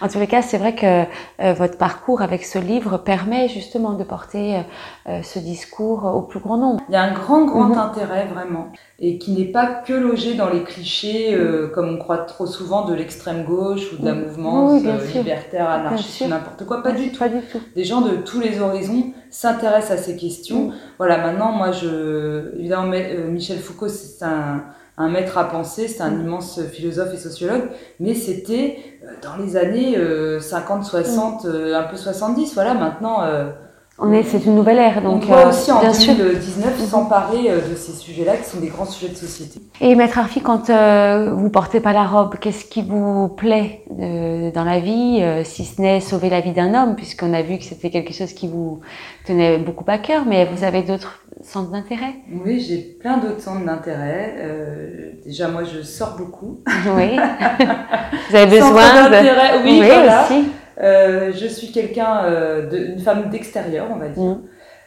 [0.00, 1.04] En tous les cas, c'est vrai que
[1.42, 4.62] euh, votre parcours avec ce livre permet justement de porter
[5.06, 6.82] euh, ce discours au plus grand nombre.
[6.88, 7.90] Il y a un grand, grand -hmm.
[7.90, 12.22] intérêt vraiment, et qui n'est pas que logé dans les clichés, euh, comme on croit
[12.24, 16.82] trop souvent, de l'extrême gauche ou de la mouvement oui, libertaire, anarchiste, n'importe quoi.
[16.82, 17.18] Pas du, tout.
[17.18, 17.60] pas du tout.
[17.76, 20.72] Des gens de tous les horizons s'intéressent à ces questions.
[20.96, 22.90] Voilà, maintenant, moi, je, évidemment,
[23.36, 24.64] Michel Foucault, c'est un
[24.96, 26.20] un maître à penser, c'est un mm.
[26.20, 27.68] immense philosophe et sociologue,
[28.00, 28.78] mais c'était
[29.22, 31.48] dans les années euh, 50, 60, mm.
[31.48, 32.54] euh, un peu 70.
[32.54, 33.22] Voilà, maintenant.
[33.22, 33.50] Euh,
[33.96, 35.22] on est, c'est une nouvelle ère, donc.
[35.24, 36.86] On doit aussi en 2019 mm-hmm.
[36.86, 39.60] s'emparer euh, de ces sujets-là qui sont des grands sujets de société.
[39.80, 44.64] Et maître Arfi, quand euh, vous portez pas la robe, qu'est-ce qui vous plaît dans
[44.64, 47.90] la vie, si ce n'est sauver la vie d'un homme, puisqu'on a vu que c'était
[47.90, 48.80] quelque chose qui vous
[49.26, 52.14] tenait beaucoup à cœur, mais vous avez d'autres centres d'intérêt
[52.44, 54.34] Oui, j'ai plein d'autres centres d'intérêt.
[54.38, 56.60] Euh, déjà, moi, je sors beaucoup.
[56.96, 57.16] Oui.
[58.30, 60.24] Vous avez besoin d'intérêt Oui, oui voilà.
[60.24, 60.44] aussi.
[60.80, 64.22] Euh, je suis quelqu'un, euh, de, une femme d'extérieur, on va dire.
[64.22, 64.42] Mm.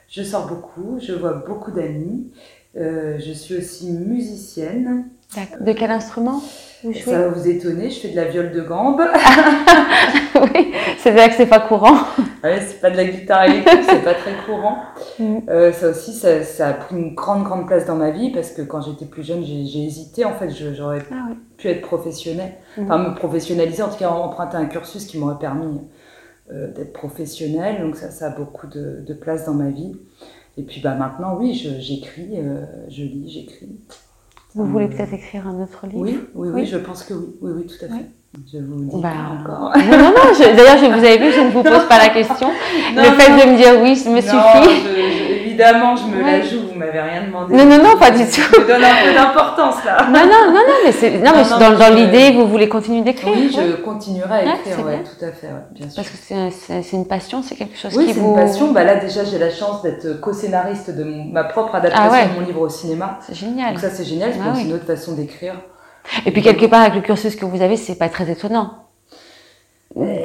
[0.10, 2.32] Je sors beaucoup, je vois beaucoup d'amis.
[2.78, 5.06] Euh, je suis aussi musicienne.
[5.60, 6.42] De quel instrument?
[7.06, 9.02] Ça va vous étonner, je fais de la viole de gambe.
[10.36, 11.98] oui, c'est vrai que c'est pas courant.
[12.44, 14.78] Ouais, c'est pas de la guitare électrique, c'est pas très courant.
[15.18, 15.38] Mm.
[15.50, 18.52] Euh, ça aussi, ça, ça, a pris une grande, grande place dans ma vie parce
[18.52, 20.24] que quand j'étais plus jeune, j'ai hésité.
[20.24, 21.38] En fait, j'aurais ah, oui.
[21.58, 22.84] pu être professionnelle, mm.
[22.84, 25.82] enfin me professionnaliser, en tout cas emprunter un cursus qui m'aurait permis
[26.52, 27.82] euh, d'être professionnelle.
[27.82, 29.96] Donc ça, ça a beaucoup de, de, place dans ma vie.
[30.58, 33.80] Et puis bah, maintenant, oui, j'écris, euh, je lis, j'écris.
[34.56, 36.00] Vous voulez peut-être écrire un autre livre?
[36.00, 37.36] Oui, oui, oui, je pense que oui.
[37.42, 38.06] Oui, oui, tout à fait.
[38.52, 39.74] Je vous dis bah, encore.
[39.78, 42.48] non, non, non d'ailleurs, vous avez vu, je ne vous pose pas la question.
[42.96, 44.36] non, le fait non, de me dire oui, me suffit.
[44.64, 46.40] Je, je, évidemment, je me ouais.
[46.40, 47.56] la joue, vous m'avez rien demandé.
[47.56, 48.42] Non, non, non, pas du tout.
[48.54, 50.08] Je donne un peu d'importance là.
[50.10, 53.34] Non, non, non, non, mais, c'est, non, mais dans, dans l'idée, vous voulez continuer d'écrire
[53.36, 55.96] Oui, je continuerai à écrire, ouais, tout à fait, bien sûr.
[55.96, 58.30] Parce que c'est, c'est, c'est une passion, c'est quelque chose oui, qui vous...
[58.30, 58.72] Oui, c'est une passion.
[58.72, 62.28] Bah, là, déjà, j'ai la chance d'être co-scénariste de mon, ma propre adaptation ah ouais.
[62.28, 63.20] de mon livre au cinéma.
[63.22, 63.74] C'est génial.
[63.74, 64.66] Donc ça, c'est génial, ah oui.
[64.66, 65.56] une autre façon d'écrire.
[66.26, 68.87] Et puis quelque part avec le cursus que vous avez, c'est pas très étonnant.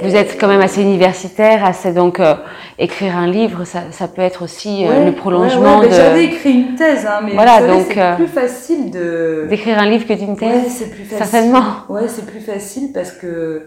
[0.02, 2.34] Vous êtes quand même assez universitaire, assez donc euh,
[2.78, 5.94] écrire un livre, ça, ça, peut être aussi euh, ouais, le prolongement ouais, ouais, de.
[5.94, 9.78] J'avais écrit une thèse, hein, mais voilà, savez, donc c'est euh, plus facile de d'écrire
[9.78, 10.66] un livre que d'une thèse.
[10.68, 11.26] c'est plus facile.
[11.26, 11.64] Certainement.
[11.88, 13.66] Ouais, c'est plus facile parce que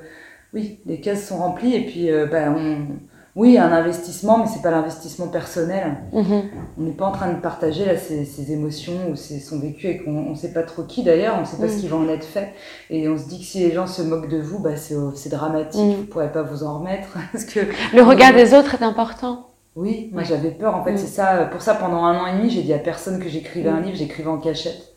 [0.54, 4.72] oui, les cases sont remplies et puis ben on oui, un investissement, mais c'est pas
[4.72, 5.98] l'investissement personnel.
[6.14, 6.44] -hmm.
[6.78, 9.88] On n'est pas en train de partager là ses, ses émotions ou ses, son vécu
[9.88, 11.70] et qu'on ne sait pas trop qui d'ailleurs, on ne sait pas mm.
[11.70, 12.54] ce qui va en être fait.
[12.90, 15.82] Et on se dit que si les gens se moquent de vous, bah c'est dramatique,
[15.82, 15.96] mm.
[15.96, 17.10] vous ne pourrez pas vous en remettre.
[17.34, 17.60] Parce que
[17.94, 19.48] le regard des autres est important.
[19.76, 21.50] Oui, moi j'avais peur en fait, c'est ça.
[21.52, 23.98] Pour ça, pendant un an et demi, j'ai dit à personne que j'écrivais un livre,
[23.98, 24.96] j'écrivais en cachette.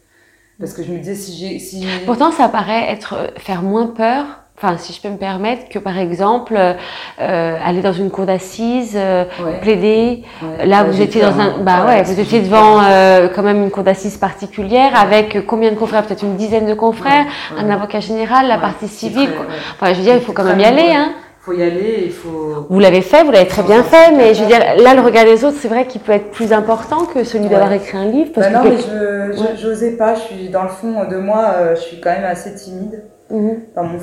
[0.60, 1.58] Parce que je me disais si j'ai.
[1.58, 1.84] Si...
[2.06, 5.98] Pourtant, ça paraît être faire moins peur enfin si je peux me permettre, que par
[5.98, 9.60] exemple euh, aller dans une cour d'assises, euh, ouais.
[9.60, 10.24] plaider.
[10.42, 10.66] Ouais.
[10.66, 13.84] Là, vous étiez dans un, bah ouais, vous étiez devant euh, quand même une cour
[13.84, 16.04] d'assises particulière avec combien de confrères?
[16.04, 19.30] Peut-être une dizaine de confrères, un avocat général, la partie civile.
[19.30, 21.12] Très, enfin, je veux dire, il faut quand même y aller, hein.
[21.40, 22.66] Faut y aller, il faut.
[22.68, 25.24] Vous l'avez fait, vous l'avez très bien fait, mais je veux dire, là, le regard
[25.24, 27.50] des autres, c'est vrai qu'il peut être plus important que celui ouais.
[27.50, 28.32] d'avoir écrit un livre.
[28.34, 30.14] Parce bah non, mais je, j'osais pas.
[30.14, 31.44] Je suis dans le fond de moi,
[31.76, 33.04] je suis quand même assez timide.
[33.30, 33.56] Mm -hmm.
[33.76, 33.98] Dans mon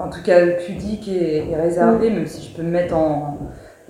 [0.00, 2.14] en tout cas pudique et, et réservé, mmh.
[2.14, 3.38] même si je peux me mettre en,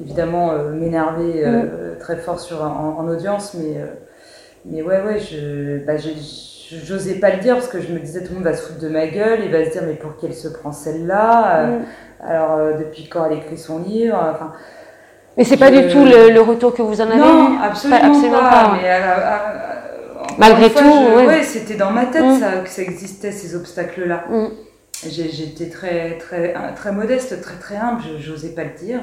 [0.02, 1.98] évidemment, euh, m'énerver euh, mmh.
[1.98, 3.86] très fort sur, en, en audience, mais, euh,
[4.64, 8.30] mais ouais, ouais, je, bah, j'osais pas le dire parce que je me disais tout
[8.30, 10.34] le monde va se foutre de ma gueule, il va se dire mais pour qu'elle
[10.34, 11.80] se prend celle-là, mmh.
[12.26, 14.52] alors depuis quand elle écrit son livre, enfin.
[15.36, 18.06] Mais c'est pas du tout le, le, retour que vous en avez Non, absolument pas.
[18.06, 22.58] Absolument pas, pas mais, Malgré fois, tout, je, ouais, ouais c'était dans ma tête ça,
[22.64, 24.24] que ça existait ces obstacles-là.
[25.08, 29.00] J'étais très, très, très modeste, très, très humble, j'osais pas le dire.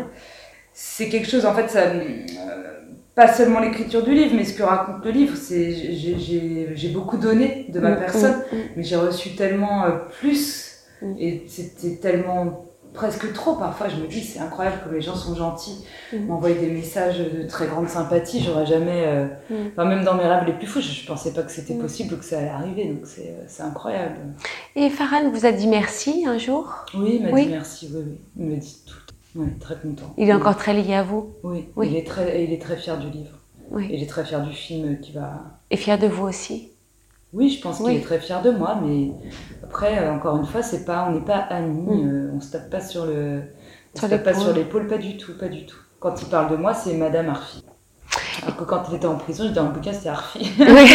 [0.74, 2.26] C'est quelque chose, en fait, ça, euh,
[3.16, 7.66] pas seulement l'écriture du livre, mais ce que raconte le livre, c'est j'ai beaucoup donné
[7.70, 8.44] de ma personne,
[8.76, 10.84] mais j'ai reçu tellement euh, plus,
[11.20, 12.67] et c'était tellement
[12.98, 13.88] presque trop parfois.
[13.88, 16.26] Je me dis, c'est incroyable que les gens sont gentils, mmh.
[16.26, 18.44] m'envoient des messages de très grande sympathie.
[18.44, 19.56] J'aurais jamais, euh, mmh.
[19.72, 21.80] enfin, même dans mes rêves les plus fous, je, je pensais pas que c'était mmh.
[21.82, 22.90] possible ou que ça allait arriver.
[22.90, 24.18] Donc c'est incroyable.
[24.76, 26.86] Et Farhan vous a dit merci un jour?
[26.94, 27.46] Oui, il m'a oui.
[27.46, 28.18] dit merci, oui, oui.
[28.38, 28.98] Il me dit tout.
[29.36, 30.14] Oui, très content.
[30.18, 31.36] Il est encore très lié à vous?
[31.44, 31.70] Oui.
[31.76, 33.38] oui, Il, est très, il est très fier du livre.
[33.70, 33.88] Oui.
[33.92, 35.60] Il est très fier du film qui va.
[35.70, 36.72] Et fier de vous aussi?
[37.34, 39.12] Oui, je pense qu'il est très fier de moi, mais
[39.64, 42.10] après, euh, encore une fois, c'est pas, on n'est pas amis, mm.
[42.10, 43.42] euh, on se tape pas sur le,
[43.96, 45.78] on sur se tape pas sur l'épaule, pas du tout, pas du tout.
[46.00, 47.64] Quand il parle de moi, c'est Madame Arfi.
[48.44, 50.52] Alors que quand il était en prison, je disais en bouquin, c'était Arfi.
[50.60, 50.90] oui,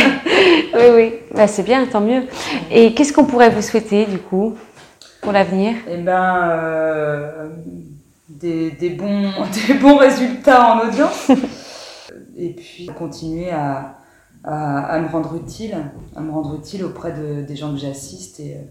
[0.75, 1.15] oui, oui.
[1.35, 2.23] Bah, c'est bien, tant mieux.
[2.71, 4.57] Et qu'est-ce qu'on pourrait vous souhaiter, du coup,
[5.21, 5.75] pour l'avenir?
[5.89, 7.49] Eh ben, euh,
[8.29, 9.31] des, des, bons,
[9.69, 11.31] des bons résultats en audience.
[12.37, 13.99] Et puis, continuer à,
[14.45, 15.77] à, à, me rendre utile,
[16.17, 18.63] à me rendre utile auprès de, des gens que j'assiste et euh,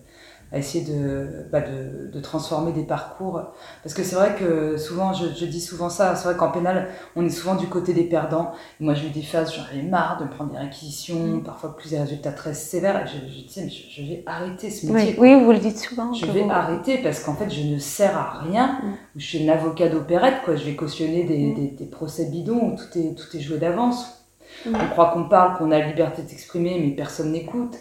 [0.51, 3.41] à essayer de, bah de, de, transformer des parcours.
[3.83, 6.89] Parce que c'est vrai que souvent, je, je dis souvent ça, c'est vrai qu'en pénal,
[7.15, 8.51] on est souvent du côté des perdants.
[8.79, 11.91] Et moi, j'ai eu des phases, j'en avais marre de prendre des réquisitions, parfois plus
[11.91, 13.05] des résultats très sévères.
[13.05, 15.15] Et je, je disais, mais je, je, vais arrêter ce métier.
[15.17, 16.11] Oui, oui vous le dites souvent.
[16.11, 18.79] Je vais arrêter parce qu'en fait, je ne sers à rien.
[18.83, 18.93] Mm.
[19.15, 20.57] Je suis une avocat d'opérette, quoi.
[20.57, 21.55] Je vais cautionner des, mm.
[21.55, 24.20] des, des, procès bidons où tout est, tout est joué d'avance.
[24.65, 24.75] Mm.
[24.75, 27.75] On croit qu'on parle, qu'on a la liberté de s'exprimer, mais personne n'écoute.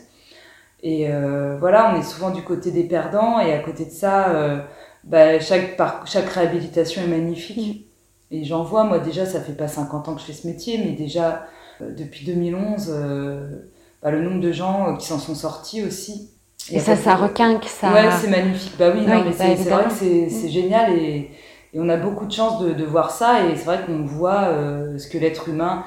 [0.83, 4.31] Et euh, voilà, on est souvent du côté des perdants, et à côté de ça,
[4.31, 4.61] euh,
[5.05, 7.87] bah, chaque, par, chaque réhabilitation est magnifique.
[8.31, 8.35] Mmh.
[8.35, 10.79] Et j'en vois, moi déjà, ça fait pas 50 ans que je fais ce métier,
[10.79, 11.47] mais déjà,
[11.83, 12.95] euh, depuis 2011,
[14.03, 16.31] bah, le nombre de gens qui s'en sont sortis aussi.
[16.71, 17.93] Et, et ça, ça requinque, ça.
[17.93, 18.75] Ouais, c'est magnifique.
[18.79, 20.49] Bah oui, oui non, mais bah, c'est vrai que c'est mmh.
[20.49, 21.31] génial, et,
[21.75, 24.49] et, on a beaucoup de chance de, de voir ça, et c'est vrai qu'on voit
[24.97, 25.85] ce que l'être humain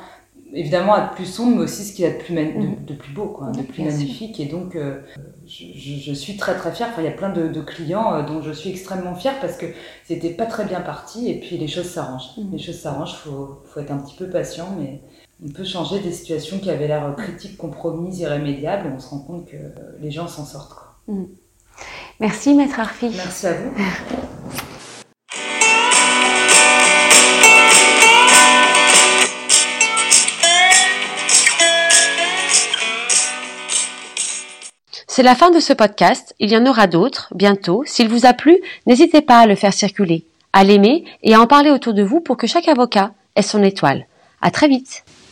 [0.53, 2.93] évidemment à de plus sombre, mais aussi ce qu'il y a de plus, de, de,
[2.93, 4.39] plus beau, quoi, de plus magnifique.
[4.39, 5.01] Et donc, euh,
[5.45, 6.89] je, je, suis très très fière.
[6.91, 9.57] Enfin, il y a plein de, de clients euh, dont je suis extrêmement fière parce
[9.57, 9.65] que
[10.05, 12.37] c'était pas très bien parti et puis les choses s'arrangent.
[12.37, 12.51] Mm.
[12.51, 15.01] Les choses s'arrangent, il faut, faut, être un petit peu patient, mais
[15.43, 19.19] on peut changer des situations qui avaient l'air critiques, compromises, irrémédiables et on se rend
[19.19, 19.57] compte que
[19.99, 20.73] les gens s'en sortent.
[20.73, 20.95] Quoi.
[21.07, 21.25] Mm.
[22.19, 23.09] Merci, Maître Arfi.
[23.09, 23.71] Merci à vous.
[35.15, 36.33] C'est la fin de ce podcast.
[36.39, 37.83] Il y en aura d'autres bientôt.
[37.85, 38.57] S'il vous a plu,
[38.87, 42.19] n'hésitez pas à le faire circuler, à l'aimer et à en parler autour de vous
[42.19, 44.07] pour que chaque avocat ait son étoile.
[44.41, 45.05] À très vite.